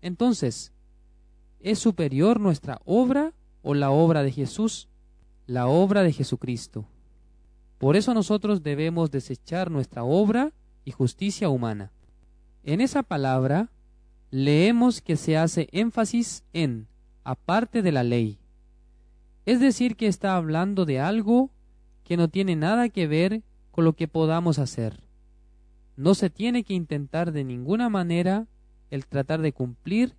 Entonces, 0.00 0.72
¿es 1.60 1.78
superior 1.78 2.40
nuestra 2.40 2.80
obra 2.84 3.32
o 3.62 3.74
la 3.74 3.90
obra 3.90 4.22
de 4.22 4.32
Jesús? 4.32 4.88
La 5.46 5.66
obra 5.66 6.02
de 6.02 6.12
Jesucristo. 6.12 6.86
Por 7.78 7.96
eso 7.96 8.12
nosotros 8.12 8.62
debemos 8.62 9.10
desechar 9.10 9.70
nuestra 9.70 10.04
obra 10.04 10.52
y 10.84 10.90
justicia 10.90 11.48
humana. 11.48 11.92
En 12.64 12.80
esa 12.80 13.02
palabra 13.02 13.70
leemos 14.30 15.00
que 15.00 15.16
se 15.16 15.36
hace 15.36 15.68
énfasis 15.72 16.44
en 16.52 16.86
aparte 17.24 17.82
de 17.82 17.92
la 17.92 18.02
ley. 18.02 18.38
Es 19.46 19.60
decir, 19.60 19.96
que 19.96 20.06
está 20.06 20.36
hablando 20.36 20.84
de 20.84 21.00
algo 21.00 21.50
que 22.04 22.16
no 22.16 22.28
tiene 22.28 22.56
nada 22.56 22.88
que 22.88 23.06
ver 23.06 23.42
con 23.70 23.84
lo 23.84 23.94
que 23.94 24.08
podamos 24.08 24.58
hacer. 24.58 25.02
No 25.96 26.14
se 26.14 26.30
tiene 26.30 26.64
que 26.64 26.74
intentar 26.74 27.32
de 27.32 27.44
ninguna 27.44 27.88
manera 27.88 28.46
el 28.90 29.06
tratar 29.06 29.40
de 29.40 29.52
cumplir 29.52 30.16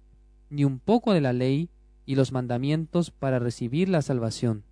ni 0.49 0.65
un 0.65 0.79
poco 0.79 1.13
de 1.13 1.21
la 1.21 1.33
ley 1.33 1.69
y 2.05 2.15
los 2.15 2.31
mandamientos 2.31 3.11
para 3.11 3.39
recibir 3.39 3.89
la 3.89 4.01
salvación. 4.01 4.63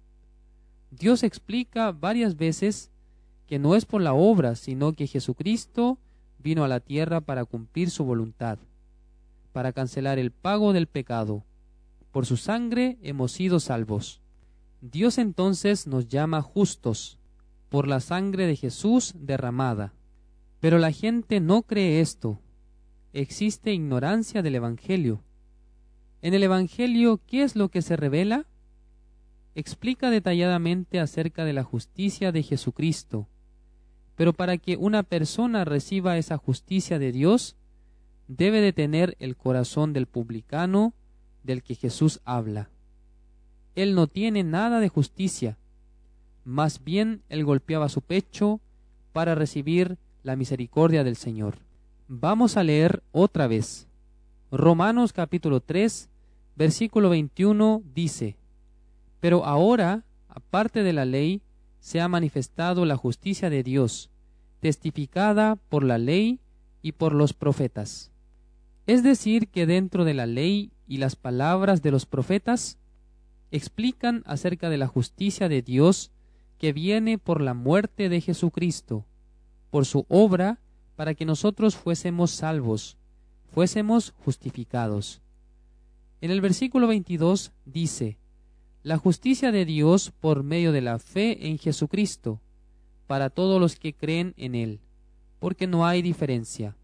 Dios 0.91 1.23
explica 1.23 1.91
varias 1.91 2.37
veces 2.37 2.91
que 3.45 3.59
no 3.59 3.75
es 3.75 3.85
por 3.85 4.01
la 4.01 4.13
obra, 4.13 4.55
sino 4.55 4.93
que 4.93 5.07
Jesucristo 5.07 5.99
vino 6.39 6.63
a 6.63 6.67
la 6.67 6.79
tierra 6.79 7.21
para 7.21 7.45
cumplir 7.45 7.89
su 7.89 8.03
voluntad, 8.05 8.59
para 9.51 9.73
cancelar 9.73 10.19
el 10.19 10.31
pago 10.31 10.73
del 10.73 10.87
pecado. 10.87 11.43
Por 12.11 12.25
su 12.25 12.37
sangre 12.37 12.97
hemos 13.01 13.31
sido 13.31 13.59
salvos. 13.59 14.21
Dios 14.81 15.17
entonces 15.17 15.87
nos 15.87 16.07
llama 16.07 16.41
justos, 16.41 17.19
por 17.69 17.87
la 17.87 17.99
sangre 17.99 18.45
de 18.45 18.55
Jesús 18.55 19.13
derramada. 19.15 19.93
Pero 20.59 20.77
la 20.77 20.91
gente 20.91 21.39
no 21.39 21.63
cree 21.63 22.01
esto. 22.01 22.39
Existe 23.13 23.73
ignorancia 23.73 24.41
del 24.41 24.55
Evangelio. 24.55 25.23
En 26.21 26.33
el 26.33 26.43
Evangelio, 26.43 27.19
¿qué 27.27 27.43
es 27.43 27.55
lo 27.55 27.69
que 27.69 27.81
se 27.81 27.95
revela? 27.95 28.45
Explica 29.55 30.09
detalladamente 30.09 30.99
acerca 30.99 31.45
de 31.45 31.53
la 31.53 31.63
justicia 31.63 32.31
de 32.31 32.43
Jesucristo, 32.43 33.27
pero 34.15 34.33
para 34.33 34.57
que 34.57 34.77
una 34.77 35.03
persona 35.03 35.63
reciba 35.63 36.17
esa 36.17 36.37
justicia 36.37 36.99
de 36.99 37.11
Dios, 37.11 37.55
debe 38.27 38.61
de 38.61 38.73
tener 38.73 39.15
el 39.19 39.35
corazón 39.35 39.93
del 39.93 40.07
publicano 40.07 40.93
del 41.43 41.63
que 41.63 41.75
Jesús 41.75 42.19
habla. 42.25 42.69
Él 43.75 43.93
no 43.95 44.07
tiene 44.07 44.43
nada 44.43 44.79
de 44.79 44.89
justicia, 44.89 45.57
más 46.43 46.83
bien 46.83 47.21
él 47.29 47.45
golpeaba 47.45 47.89
su 47.89 48.01
pecho 48.01 48.59
para 49.13 49.35
recibir 49.35 49.97
la 50.23 50.35
misericordia 50.35 51.03
del 51.03 51.15
Señor. 51.15 51.59
Vamos 52.07 52.57
a 52.57 52.63
leer 52.63 53.03
otra 53.11 53.47
vez. 53.47 53.86
Romanos 54.51 55.11
capítulo 55.11 55.59
3, 55.59 56.09
versículo 56.55 57.09
21 57.09 57.83
dice, 57.93 58.37
Pero 59.19 59.43
ahora, 59.45 60.05
aparte 60.29 60.83
de 60.83 60.93
la 60.93 61.03
ley, 61.03 61.41
se 61.81 61.99
ha 61.99 62.07
manifestado 62.07 62.85
la 62.85 62.95
justicia 62.95 63.49
de 63.49 63.61
Dios, 63.61 64.09
testificada 64.61 65.57
por 65.67 65.83
la 65.83 65.97
ley 65.97 66.39
y 66.81 66.93
por 66.93 67.13
los 67.13 67.33
profetas. 67.33 68.13
Es 68.85 69.03
decir, 69.03 69.49
que 69.49 69.65
dentro 69.65 70.05
de 70.05 70.13
la 70.13 70.25
ley 70.25 70.71
y 70.87 70.97
las 70.97 71.17
palabras 71.17 71.81
de 71.81 71.91
los 71.91 72.05
profetas 72.05 72.77
explican 73.51 74.23
acerca 74.25 74.69
de 74.69 74.77
la 74.77 74.87
justicia 74.87 75.49
de 75.49 75.61
Dios 75.61 76.11
que 76.57 76.71
viene 76.71 77.17
por 77.17 77.41
la 77.41 77.53
muerte 77.53 78.07
de 78.07 78.21
Jesucristo, 78.21 79.05
por 79.71 79.85
su 79.85 80.05
obra, 80.07 80.61
para 80.95 81.15
que 81.15 81.25
nosotros 81.25 81.75
fuésemos 81.75 82.31
salvos, 82.31 82.97
fuésemos 83.51 84.13
justificados. 84.17 85.21
En 86.21 86.31
el 86.31 86.41
versículo 86.41 86.87
22 86.87 87.51
dice, 87.65 88.17
la 88.83 88.97
justicia 88.97 89.51
de 89.51 89.65
Dios 89.65 90.11
por 90.11 90.43
medio 90.43 90.71
de 90.71 90.81
la 90.81 90.99
fe 90.99 91.47
en 91.47 91.57
Jesucristo, 91.57 92.41
para 93.05 93.29
todos 93.29 93.59
los 93.59 93.75
que 93.75 93.93
creen 93.93 94.33
en 94.37 94.55
Él, 94.55 94.79
porque 95.39 95.67
no 95.67 95.85
hay 95.85 96.01
diferencia. 96.01 96.75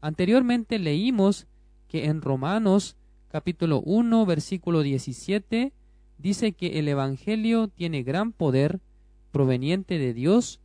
Anteriormente 0.00 0.78
leímos 0.78 1.46
que 1.88 2.06
en 2.06 2.20
Romanos 2.20 2.96
capítulo 3.28 3.80
1 3.80 4.24
versículo 4.26 4.82
17 4.82 5.72
dice 6.18 6.52
que 6.52 6.78
el 6.78 6.88
Evangelio 6.88 7.68
tiene 7.68 8.02
gran 8.02 8.32
poder 8.32 8.80
proveniente 9.32 9.98
de 9.98 10.14
Dios 10.14 10.60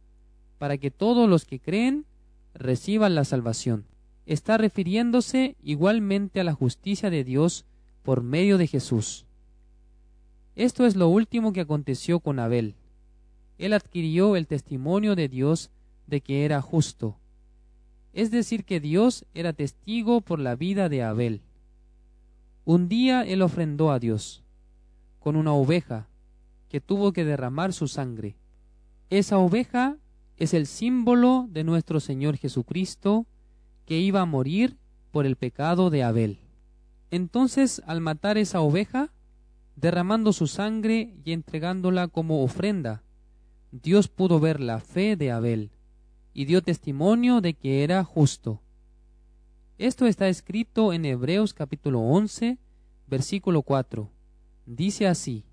para 0.58 0.78
que 0.78 0.92
todos 0.92 1.28
los 1.28 1.46
que 1.46 1.60
creen 1.60 2.06
reciban 2.54 3.16
la 3.16 3.26
salvación. 3.26 3.86
Está 4.26 4.58
refiriéndose 4.58 5.56
igualmente 5.64 6.40
a 6.40 6.44
la 6.44 6.54
justicia 6.54 7.10
de 7.10 7.24
Dios 7.24 7.66
por 8.04 8.24
medio 8.24 8.58
de 8.58 8.68
Jesús. 8.68 9.26
Esto 10.56 10.86
es 10.86 10.96
lo 10.96 11.08
último 11.08 11.54
que 11.54 11.62
aconteció 11.62 12.20
con 12.20 12.40
Abel. 12.40 12.76
Él 13.58 13.74
adquirió 13.74 14.36
el 14.36 14.48
testimonio 14.48 15.16
de 15.16 15.30
Dios 15.30 15.72
de 16.08 16.22
que 16.22 16.46
era 16.46 16.62
justo. 16.62 17.18
Es 18.14 18.32
decir, 18.32 18.66
que 18.66 18.80
Dios 18.80 19.26
era 19.34 19.54
testigo 19.54 20.22
por 20.22 20.40
la 20.40 20.56
vida 20.56 20.90
de 20.90 21.04
Abel. 21.04 21.42
Un 22.66 22.90
día 22.90 23.24
él 23.24 23.42
ofrendó 23.42 23.92
a 23.92 24.00
Dios 24.00 24.44
con 25.20 25.36
una 25.36 25.54
oveja 25.54 26.08
que 26.70 26.82
tuvo 26.82 27.14
que 27.14 27.24
derramar 27.24 27.74
su 27.74 27.88
sangre. 27.88 28.36
Esa 29.10 29.38
oveja 29.38 29.98
es 30.38 30.54
el 30.54 30.68
símbolo 30.68 31.48
de 31.50 31.64
nuestro 31.64 32.00
Señor 32.00 32.38
Jesucristo 32.38 33.26
que 33.86 34.00
iba 34.00 34.22
a 34.22 34.26
morir 34.26 34.78
por 35.12 35.26
el 35.26 35.36
pecado 35.36 35.90
de 35.90 36.04
Abel. 36.04 36.40
Entonces, 37.10 37.82
al 37.86 38.02
matar 38.02 38.38
esa 38.38 38.62
oveja, 38.62 39.12
derramando 39.76 40.34
su 40.34 40.48
sangre 40.48 41.16
y 41.24 41.32
entregándola 41.34 42.08
como 42.08 42.44
ofrenda. 42.44 43.04
Dios 43.72 44.08
pudo 44.08 44.40
ver 44.40 44.60
la 44.60 44.80
fe 44.80 45.16
de 45.16 45.32
Abel 45.32 45.72
y 46.34 46.46
dio 46.46 46.62
testimonio 46.62 47.42
de 47.42 47.54
que 47.54 47.84
era 47.84 48.04
justo. 48.04 48.62
Esto 49.78 50.06
está 50.06 50.30
escrito 50.30 50.94
en 50.94 51.06
Hebreos 51.06 51.54
capítulo 51.54 52.02
11, 52.02 52.60
versículo 53.08 53.64
4. 53.64 54.12
Dice 54.66 55.08
así, 55.08 55.46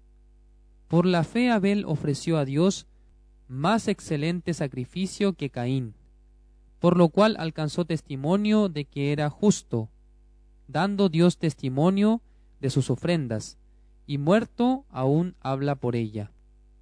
Por 0.89 1.07
la 1.07 1.25
fe 1.25 1.51
Abel 1.51 1.85
ofreció 1.87 2.39
a 2.39 2.45
Dios 2.45 2.87
más 3.47 3.89
excelente 3.89 4.53
sacrificio 4.53 5.33
que 5.33 5.49
Caín, 5.49 5.95
por 6.79 6.97
lo 6.97 7.09
cual 7.09 7.37
alcanzó 7.39 7.85
testimonio 7.85 8.69
de 8.69 8.85
que 8.85 9.13
era 9.13 9.31
justo, 9.31 9.91
dando 10.69 11.09
Dios 11.09 11.39
testimonio 11.39 12.23
de 12.61 12.71
sus 12.71 12.91
ofrendas, 12.91 13.59
y 14.07 14.19
muerto 14.19 14.85
aún 14.91 15.35
habla 15.41 15.75
por 15.75 15.97
ella. 15.97 16.33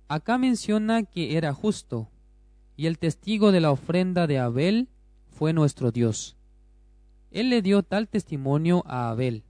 Acá 0.09 0.39
menciona 0.39 1.03
que 1.03 1.37
era 1.37 1.53
justo, 1.53 2.11
y 2.77 2.87
el 2.87 2.99
testigo 2.99 3.53
de 3.53 3.61
la 3.61 3.71
ofrenda 3.73 4.27
de 4.27 4.39
Abel 4.39 4.89
fue 5.31 5.53
nuestro 5.53 5.91
Dios. 5.91 6.37
Él 7.31 7.51
le 7.51 7.63
dio 7.63 7.83
tal 7.83 8.09
testimonio 8.09 8.83
a 8.87 9.11
Abel. 9.11 9.45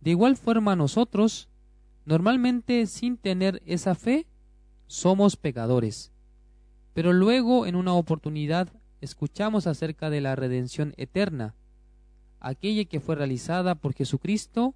De 0.00 0.10
igual 0.10 0.36
forma 0.36 0.76
nosotros, 0.76 1.48
normalmente 2.04 2.86
sin 2.86 3.16
tener 3.16 3.62
esa 3.66 3.94
fe, 3.94 4.26
somos 4.86 5.36
pecadores. 5.36 6.12
Pero 6.94 7.12
luego 7.12 7.66
en 7.66 7.76
una 7.76 7.92
oportunidad 7.92 8.68
escuchamos 9.00 9.66
acerca 9.66 10.10
de 10.10 10.20
la 10.20 10.36
redención 10.36 10.94
eterna, 10.96 11.54
aquella 12.40 12.84
que 12.84 13.00
fue 13.00 13.16
realizada 13.16 13.74
por 13.74 13.94
Jesucristo, 13.94 14.74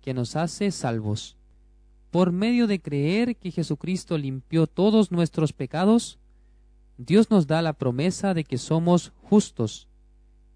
que 0.00 0.14
nos 0.14 0.36
hace 0.36 0.70
salvos 0.70 1.36
por 2.14 2.30
medio 2.30 2.68
de 2.68 2.80
creer 2.80 3.34
que 3.34 3.50
Jesucristo 3.50 4.16
limpió 4.18 4.68
todos 4.68 5.10
nuestros 5.10 5.52
pecados, 5.52 6.20
Dios 6.96 7.28
nos 7.28 7.48
da 7.48 7.60
la 7.60 7.72
promesa 7.72 8.34
de 8.34 8.44
que 8.44 8.56
somos 8.56 9.12
justos. 9.24 9.88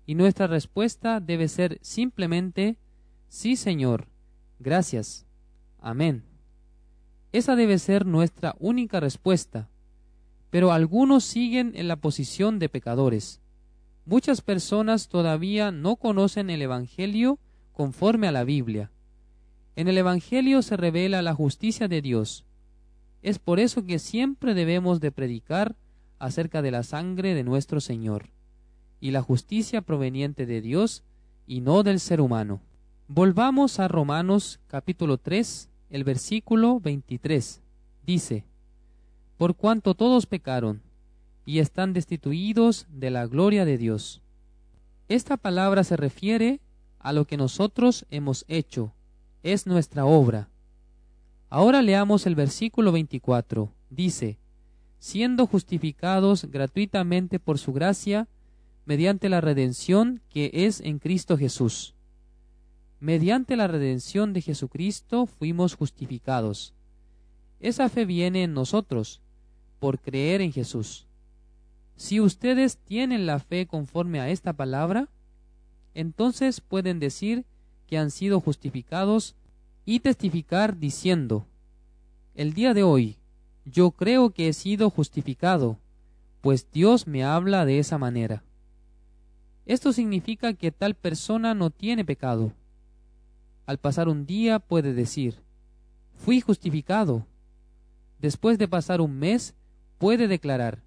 Y 0.07 0.15
nuestra 0.15 0.47
respuesta 0.47 1.19
debe 1.19 1.49
ser 1.49 1.81
simplemente, 1.83 2.77
sí 3.27 3.57
Señor, 3.57 4.07
gracias, 4.61 5.27
amén. 5.81 6.23
Esa 7.33 7.57
debe 7.57 7.81
ser 7.81 8.07
nuestra 8.07 8.55
única 8.61 9.01
respuesta. 9.01 9.69
Pero 10.51 10.73
algunos 10.73 11.25
siguen 11.25 11.73
en 11.75 11.89
la 11.89 11.97
posición 11.97 12.59
de 12.59 12.69
pecadores. 12.69 13.41
Muchas 14.05 14.41
personas 14.41 15.09
todavía 15.09 15.71
no 15.71 15.97
conocen 15.97 16.49
el 16.49 16.63
Evangelio 16.63 17.39
conforme 17.73 18.29
a 18.29 18.33
la 18.33 18.45
Biblia. 18.45 18.91
En 19.77 19.89
el 19.89 19.99
Evangelio 19.99 20.63
se 20.63 20.77
revela 20.77 21.23
la 21.23 21.35
justicia 21.35 21.89
de 21.89 22.03
Dios. 22.03 22.45
Es 23.23 23.39
por 23.39 23.61
eso 23.61 23.85
que 23.85 23.99
siempre 23.99 24.55
debemos 24.55 25.01
de 25.01 25.13
predicar 25.13 25.77
acerca 26.19 26.63
de 26.63 26.71
la 26.71 26.83
sangre 26.83 27.35
de 27.35 27.45
nuestro 27.45 27.81
Señor 27.81 28.31
y 29.01 29.11
la 29.11 29.23
justicia 29.23 29.83
proveniente 29.83 30.47
de 30.47 30.61
Dios 30.61 31.05
y 31.47 31.61
no 31.61 31.83
del 31.83 32.01
ser 32.01 32.21
humano. 32.21 32.61
Volvamos 33.07 33.79
a 33.79 33.89
Romanos 33.89 34.61
capítulo 34.67 35.19
3, 35.19 35.71
el 35.91 36.05
versículo 36.05 36.81
23. 36.81 37.63
Dice, 38.05 38.45
Por 39.39 39.55
cuanto 39.55 39.95
todos 39.95 40.27
pecaron 40.27 40.83
y 41.47 41.61
están 41.61 41.93
destituidos 41.93 42.87
de 42.91 43.11
la 43.11 43.27
gloria 43.27 43.65
de 43.65 43.79
Dios. 43.79 44.21
Esta 45.09 45.37
palabra 45.37 45.85
se 45.85 45.97
refiere 45.97 46.61
a 46.99 47.13
lo 47.13 47.25
que 47.25 47.37
nosotros 47.37 48.05
hemos 48.11 48.45
hecho, 48.49 48.93
es 49.45 49.67
nuestra 49.67 50.05
obra. 50.05 50.51
Ahora 51.49 51.83
leamos 51.83 52.27
el 52.27 52.35
versículo 52.35 52.91
24. 52.91 53.73
Dice, 53.91 54.39
siendo 54.99 55.47
justificados 55.47 56.47
gratuitamente 56.47 57.39
por 57.39 57.59
su 57.59 57.73
gracia, 57.73 58.29
mediante 58.85 59.29
la 59.29 59.41
redención 59.41 60.21
que 60.29 60.51
es 60.53 60.81
en 60.81 60.99
Cristo 60.99 61.39
Jesús. 61.39 61.95
Mediante 62.99 63.57
la 63.57 63.69
redención 63.69 64.33
de 64.33 64.43
Jesucristo 64.43 65.27
fuimos 65.27 65.77
justificados. 65.77 66.75
Esa 67.61 67.89
fe 67.89 68.05
viene 68.05 68.43
en 68.43 68.55
nosotros, 68.55 69.21
por 69.79 69.99
creer 69.99 70.41
en 70.41 70.53
Jesús. 70.53 71.07
Si 71.97 72.21
ustedes 72.21 72.77
tienen 72.79 73.27
la 73.27 73.39
fe 73.39 73.67
conforme 73.67 74.21
a 74.21 74.31
esta 74.31 74.53
palabra, 74.53 75.09
entonces 75.95 76.61
pueden 76.61 77.01
decir 77.01 77.45
que 77.87 77.99
han 77.99 78.11
sido 78.11 78.41
justificados 78.41 79.35
y 79.85 80.01
testificar 80.01 80.79
diciendo, 80.79 81.47
el 82.35 82.53
día 82.53 82.75
de 82.75 82.85
hoy 82.85 83.17
yo 83.65 83.91
creo 83.91 84.31
que 84.31 84.49
he 84.49 84.53
sido 84.53 84.91
justificado, 84.91 85.79
pues 86.41 86.71
Dios 86.71 87.07
me 87.07 87.25
habla 87.25 87.65
de 87.65 87.79
esa 87.79 87.99
manera. 87.99 88.45
Esto 89.67 89.93
significa 89.93 90.55
que 90.55 90.71
tal 90.71 90.95
persona 90.95 91.55
no 91.55 91.71
tiene 91.71 92.05
pecado. 92.05 92.53
Al 93.67 93.79
pasar 93.79 94.09
un 94.09 94.25
día 94.25 94.61
puede 94.61 94.95
decir, 94.95 95.43
fui 96.15 96.41
justificado. 96.41 97.27
Después 98.19 98.57
de 98.57 98.69
pasar 98.69 99.01
un 99.01 99.19
mes 99.19 99.55
puede 99.99 100.29
declarar, 100.29 100.83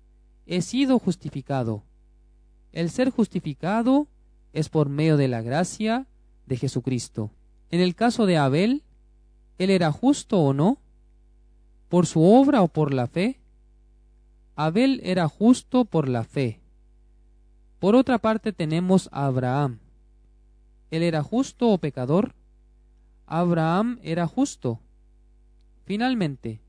he 0.45 0.61
sido 0.61 0.97
justificado. 0.99 1.83
El 2.71 2.89
ser 2.89 3.09
justificado 3.09 4.07
es 4.53 4.69
por 4.69 4.89
medio 4.89 5.17
de 5.17 5.27
la 5.27 5.41
gracia 5.41 6.07
de 6.45 6.57
Jesucristo. 6.57 7.31
En 7.69 7.81
el 7.81 7.95
caso 7.95 8.25
de 8.25 8.37
Abel, 8.37 8.83
¿él 9.57 9.69
era 9.69 9.91
justo 9.91 10.39
o 10.39 10.53
no? 10.53 10.79
¿Por 11.89 12.05
su 12.05 12.23
obra 12.23 12.61
o 12.61 12.67
por 12.67 12.93
la 12.93 13.07
fe? 13.07 13.39
Abel 14.55 15.01
era 15.03 15.27
justo 15.27 15.85
por 15.85 16.07
la 16.07 16.23
fe. 16.23 16.61
Por 17.79 17.95
otra 17.95 18.19
parte 18.19 18.53
tenemos 18.53 19.09
a 19.11 19.25
Abraham. 19.25 19.79
¿Él 20.89 21.03
era 21.03 21.23
justo 21.23 21.69
o 21.69 21.77
pecador? 21.77 22.35
Abraham 23.25 23.99
era 24.03 24.27
justo. 24.27 24.79
Finalmente, 25.85 26.61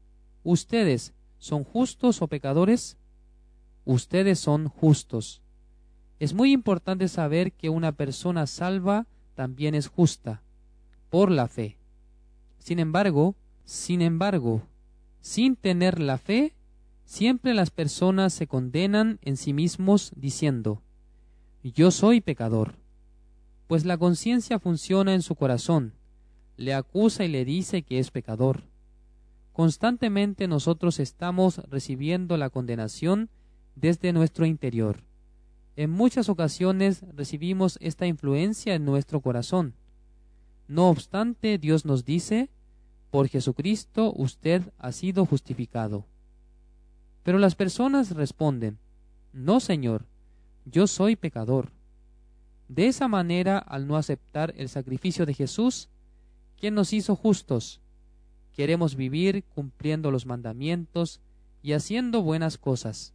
¿ustedes 0.44 1.12
son 1.42 1.64
justos 1.64 2.22
o 2.22 2.28
pecadores? 2.28 2.96
Ustedes 3.84 4.38
son 4.38 4.68
justos. 4.68 5.42
Es 6.20 6.34
muy 6.34 6.52
importante 6.52 7.08
saber 7.08 7.52
que 7.52 7.68
una 7.68 7.90
persona 7.90 8.46
salva 8.46 9.08
también 9.34 9.74
es 9.74 9.88
justa, 9.88 10.44
por 11.10 11.32
la 11.32 11.48
fe. 11.48 11.78
Sin 12.58 12.78
embargo, 12.78 13.34
sin 13.64 14.02
embargo, 14.02 14.62
sin 15.20 15.56
tener 15.56 15.98
la 15.98 16.16
fe, 16.16 16.54
siempre 17.04 17.54
las 17.54 17.70
personas 17.70 18.32
se 18.32 18.46
condenan 18.46 19.18
en 19.22 19.36
sí 19.36 19.52
mismos 19.52 20.12
diciendo, 20.14 20.80
yo 21.64 21.90
soy 21.90 22.20
pecador. 22.20 22.76
Pues 23.66 23.84
la 23.84 23.98
conciencia 23.98 24.60
funciona 24.60 25.12
en 25.12 25.22
su 25.22 25.34
corazón, 25.34 25.94
le 26.56 26.72
acusa 26.72 27.24
y 27.24 27.28
le 27.28 27.44
dice 27.44 27.82
que 27.82 27.98
es 27.98 28.12
pecador. 28.12 28.62
Constantemente 29.52 30.48
nosotros 30.48 30.98
estamos 30.98 31.58
recibiendo 31.68 32.36
la 32.36 32.48
condenación 32.48 33.28
desde 33.74 34.12
nuestro 34.12 34.46
interior. 34.46 35.04
En 35.76 35.90
muchas 35.90 36.28
ocasiones 36.28 37.04
recibimos 37.14 37.78
esta 37.80 38.06
influencia 38.06 38.74
en 38.74 38.84
nuestro 38.84 39.20
corazón. 39.20 39.74
No 40.68 40.88
obstante, 40.88 41.58
Dios 41.58 41.84
nos 41.84 42.04
dice, 42.04 42.50
por 43.10 43.28
Jesucristo 43.28 44.12
usted 44.16 44.62
ha 44.78 44.90
sido 44.92 45.26
justificado. 45.26 46.06
Pero 47.22 47.38
las 47.38 47.54
personas 47.54 48.10
responden, 48.12 48.78
no, 49.34 49.60
Señor, 49.60 50.06
yo 50.64 50.86
soy 50.86 51.14
pecador. 51.14 51.72
De 52.68 52.86
esa 52.86 53.06
manera, 53.06 53.58
al 53.58 53.86
no 53.86 53.96
aceptar 53.98 54.54
el 54.56 54.70
sacrificio 54.70 55.26
de 55.26 55.34
Jesús, 55.34 55.90
quien 56.58 56.74
nos 56.74 56.94
hizo 56.94 57.16
justos, 57.16 57.81
queremos 58.52 58.96
vivir 58.96 59.44
cumpliendo 59.44 60.10
los 60.10 60.26
mandamientos 60.26 61.20
y 61.62 61.72
haciendo 61.72 62.22
buenas 62.22 62.58
cosas. 62.58 63.14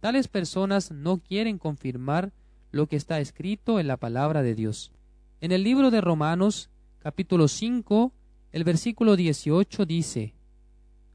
Tales 0.00 0.28
personas 0.28 0.90
no 0.90 1.18
quieren 1.18 1.58
confirmar 1.58 2.32
lo 2.70 2.86
que 2.86 2.96
está 2.96 3.20
escrito 3.20 3.80
en 3.80 3.88
la 3.88 3.96
palabra 3.96 4.42
de 4.42 4.54
Dios. 4.54 4.92
En 5.40 5.52
el 5.52 5.64
libro 5.64 5.90
de 5.90 6.00
Romanos, 6.00 6.70
capítulo 6.98 7.48
5, 7.48 8.12
el 8.52 8.64
versículo 8.64 9.16
18 9.16 9.86
dice, 9.86 10.34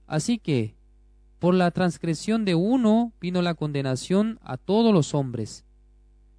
Así 0.07 0.37
que, 0.37 0.75
por 1.39 1.53
la 1.53 1.71
transgresión 1.71 2.45
de 2.45 2.55
uno 2.55 3.11
vino 3.19 3.41
la 3.41 3.53
condenación 3.53 4.39
a 4.41 4.57
todos 4.57 4.93
los 4.93 5.13
hombres. 5.13 5.65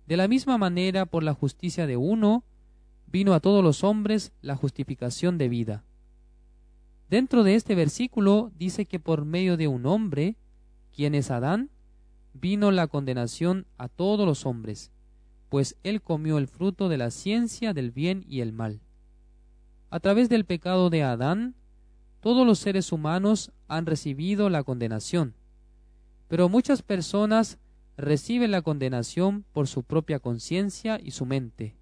De 0.07 0.17
la 0.17 0.29
misma 0.29 0.59
manera, 0.59 1.07
por 1.07 1.23
la 1.23 1.35
justicia 1.35 1.87
de 1.87 1.97
uno, 1.97 2.45
vino 3.07 3.35
a 3.35 3.41
todos 3.41 3.63
los 3.63 3.85
hombres 3.85 4.33
la 4.41 4.57
justificación 4.57 5.39
de 5.39 5.49
vida. 5.49 5.85
Dentro 7.15 7.45
de 7.45 7.55
este 7.55 7.77
versículo 7.77 8.51
dice 8.59 8.87
que 8.87 8.99
por 8.99 9.25
medio 9.25 9.57
de 9.57 9.69
un 9.69 9.87
hombre, 9.87 10.35
quien 10.93 11.15
es 11.15 11.31
Adán, 11.31 11.71
vino 12.33 12.73
la 12.73 12.89
condenación 12.89 13.69
a 13.79 13.87
todos 13.87 14.27
los 14.27 14.47
hombres, 14.47 14.91
pues 15.49 15.77
él 15.85 16.03
comió 16.03 16.39
el 16.39 16.49
fruto 16.49 16.89
de 16.89 16.99
la 16.99 17.13
ciencia 17.13 17.73
del 17.73 17.93
bien 17.93 18.25
y 18.29 18.41
el 18.41 18.53
mal. 18.53 18.81
A 19.91 20.01
través 20.01 20.29
del 20.29 20.45
pecado 20.45 20.91
de 20.91 21.05
Adán, 21.05 21.55
todos 22.19 22.45
los 22.45 22.59
seres 22.59 22.91
humanos 22.91 23.53
han 23.69 23.87
recibido 23.87 24.51
la 24.51 24.65
condenación, 24.65 25.37
pero 26.27 26.49
muchas 26.49 26.83
personas 26.83 27.59
reciben 27.97 28.51
la 28.51 28.63
condenación 28.63 29.45
por 29.53 29.69
su 29.69 29.85
propia 29.85 30.19
conciencia 30.19 30.99
y 31.01 31.13
su 31.13 31.27
mente, 31.27 31.77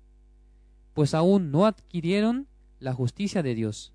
pues 0.92 1.14
aún 1.14 1.51
no 1.51 1.64
adquirieron 1.64 2.49
la 2.81 2.92
justicia 2.92 3.42
de 3.42 3.55
Dios. 3.55 3.95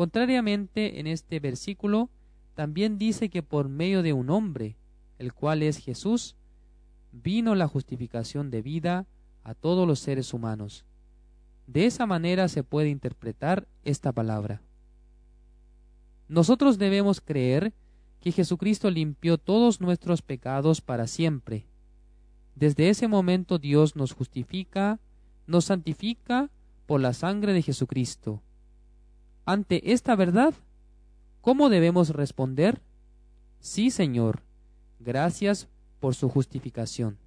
Contrariamente, 0.00 0.98
en 0.98 1.06
este 1.06 1.40
versículo 1.40 2.08
también 2.54 2.96
dice 2.96 3.28
que 3.28 3.42
por 3.42 3.68
medio 3.68 4.02
de 4.02 4.14
un 4.14 4.30
hombre, 4.30 4.78
el 5.18 5.34
cual 5.34 5.62
es 5.62 5.76
Jesús, 5.76 6.36
vino 7.12 7.54
la 7.54 7.68
justificación 7.68 8.50
de 8.50 8.62
vida 8.62 9.06
a 9.44 9.52
todos 9.52 9.86
los 9.86 9.98
seres 9.98 10.32
humanos. 10.32 10.86
De 11.66 11.84
esa 11.84 12.06
manera 12.06 12.48
se 12.48 12.62
puede 12.62 12.88
interpretar 12.88 13.68
esta 13.84 14.10
palabra. 14.10 14.62
Nosotros 16.28 16.78
debemos 16.78 17.20
creer 17.20 17.74
que 18.22 18.32
Jesucristo 18.32 18.90
limpió 18.90 19.36
todos 19.36 19.82
nuestros 19.82 20.22
pecados 20.22 20.80
para 20.80 21.06
siempre. 21.06 21.66
Desde 22.54 22.88
ese 22.88 23.06
momento 23.06 23.58
Dios 23.58 23.96
nos 23.96 24.14
justifica, 24.14 24.98
nos 25.46 25.66
santifica 25.66 26.48
por 26.86 27.02
la 27.02 27.12
sangre 27.12 27.52
de 27.52 27.60
Jesucristo. 27.60 28.42
Ante 29.44 29.92
esta 29.92 30.16
verdad, 30.16 30.54
¿cómo 31.40 31.68
debemos 31.68 32.10
responder? 32.10 32.80
Sí, 33.60 33.90
Señor, 33.90 34.42
gracias 34.98 35.68
por 35.98 36.14
su 36.14 36.28
justificación. 36.28 37.18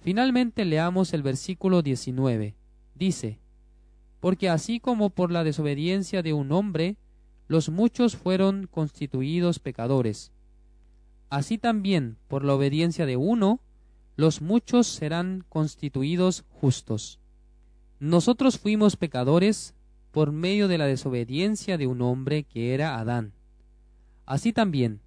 Finalmente 0.00 0.64
leamos 0.64 1.12
el 1.14 1.22
versículo 1.22 1.82
19. 1.82 2.54
Dice, 2.94 3.38
Porque 4.20 4.48
así 4.48 4.80
como 4.80 5.10
por 5.10 5.30
la 5.30 5.44
desobediencia 5.44 6.22
de 6.22 6.32
un 6.32 6.52
hombre 6.52 6.96
los 7.48 7.68
muchos 7.68 8.16
fueron 8.16 8.66
constituidos 8.66 9.60
pecadores. 9.60 10.32
Así 11.30 11.58
también, 11.58 12.18
por 12.28 12.44
la 12.44 12.54
obediencia 12.54 13.06
de 13.06 13.16
uno, 13.16 13.60
los 14.16 14.40
muchos 14.40 14.86
serán 14.86 15.44
constituidos 15.48 16.44
justos. 16.48 17.20
Nosotros 18.00 18.58
fuimos 18.58 18.96
pecadores, 18.96 19.74
por 20.16 20.32
medio 20.32 20.66
de 20.66 20.78
la 20.78 20.86
desobediencia 20.86 21.76
de 21.76 21.86
un 21.86 22.00
hombre 22.00 22.44
que 22.44 22.72
era 22.72 22.98
Adán. 22.98 23.34
Así 24.24 24.50
también, 24.54 25.02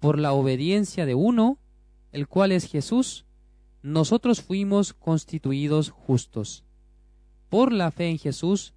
por 0.00 0.18
la 0.18 0.32
obediencia 0.32 1.06
de 1.06 1.14
uno, 1.14 1.60
el 2.10 2.26
cual 2.26 2.50
es 2.50 2.64
Jesús, 2.64 3.24
nosotros 3.82 4.42
fuimos 4.42 4.94
constituidos 4.94 5.90
justos. 5.90 6.64
Por 7.48 7.72
la 7.72 7.92
fe 7.92 8.08
en 8.08 8.18
Jesús, 8.18 8.74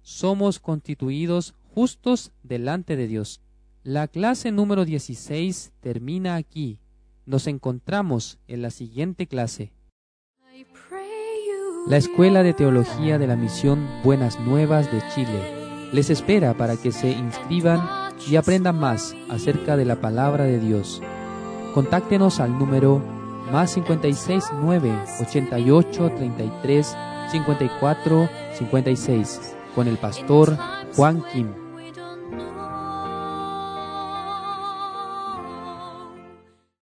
somos 0.00 0.60
constituidos 0.60 1.54
justos 1.74 2.32
delante 2.42 2.96
de 2.96 3.06
Dios. 3.06 3.42
La 3.82 4.08
clase 4.08 4.50
número 4.50 4.86
16 4.86 5.72
termina 5.80 6.36
aquí. 6.36 6.78
Nos 7.26 7.48
encontramos 7.48 8.38
en 8.48 8.62
la 8.62 8.70
siguiente 8.70 9.26
clase. 9.26 9.72
La 11.86 11.96
Escuela 11.96 12.42
de 12.42 12.52
Teología 12.52 13.18
de 13.18 13.26
la 13.26 13.36
Misión 13.36 13.88
Buenas 14.04 14.38
Nuevas 14.40 14.92
de 14.92 15.02
Chile 15.14 15.90
les 15.92 16.10
espera 16.10 16.54
para 16.54 16.76
que 16.76 16.92
se 16.92 17.10
inscriban 17.10 17.80
y 18.28 18.36
aprendan 18.36 18.78
más 18.78 19.14
acerca 19.30 19.76
de 19.76 19.86
la 19.86 19.96
palabra 19.96 20.44
de 20.44 20.58
Dios. 20.58 21.00
Contáctenos 21.74 22.40
al 22.40 22.58
número 22.58 23.02
más 23.50 23.70
56 23.72 24.44
9 24.60 24.92
88 25.20 26.12
33 26.16 26.96
54 27.30 28.28
56 28.58 29.56
con 29.74 29.88
el 29.88 29.96
pastor 29.96 30.58
Juan 30.94 31.24
Kim. 31.32 31.67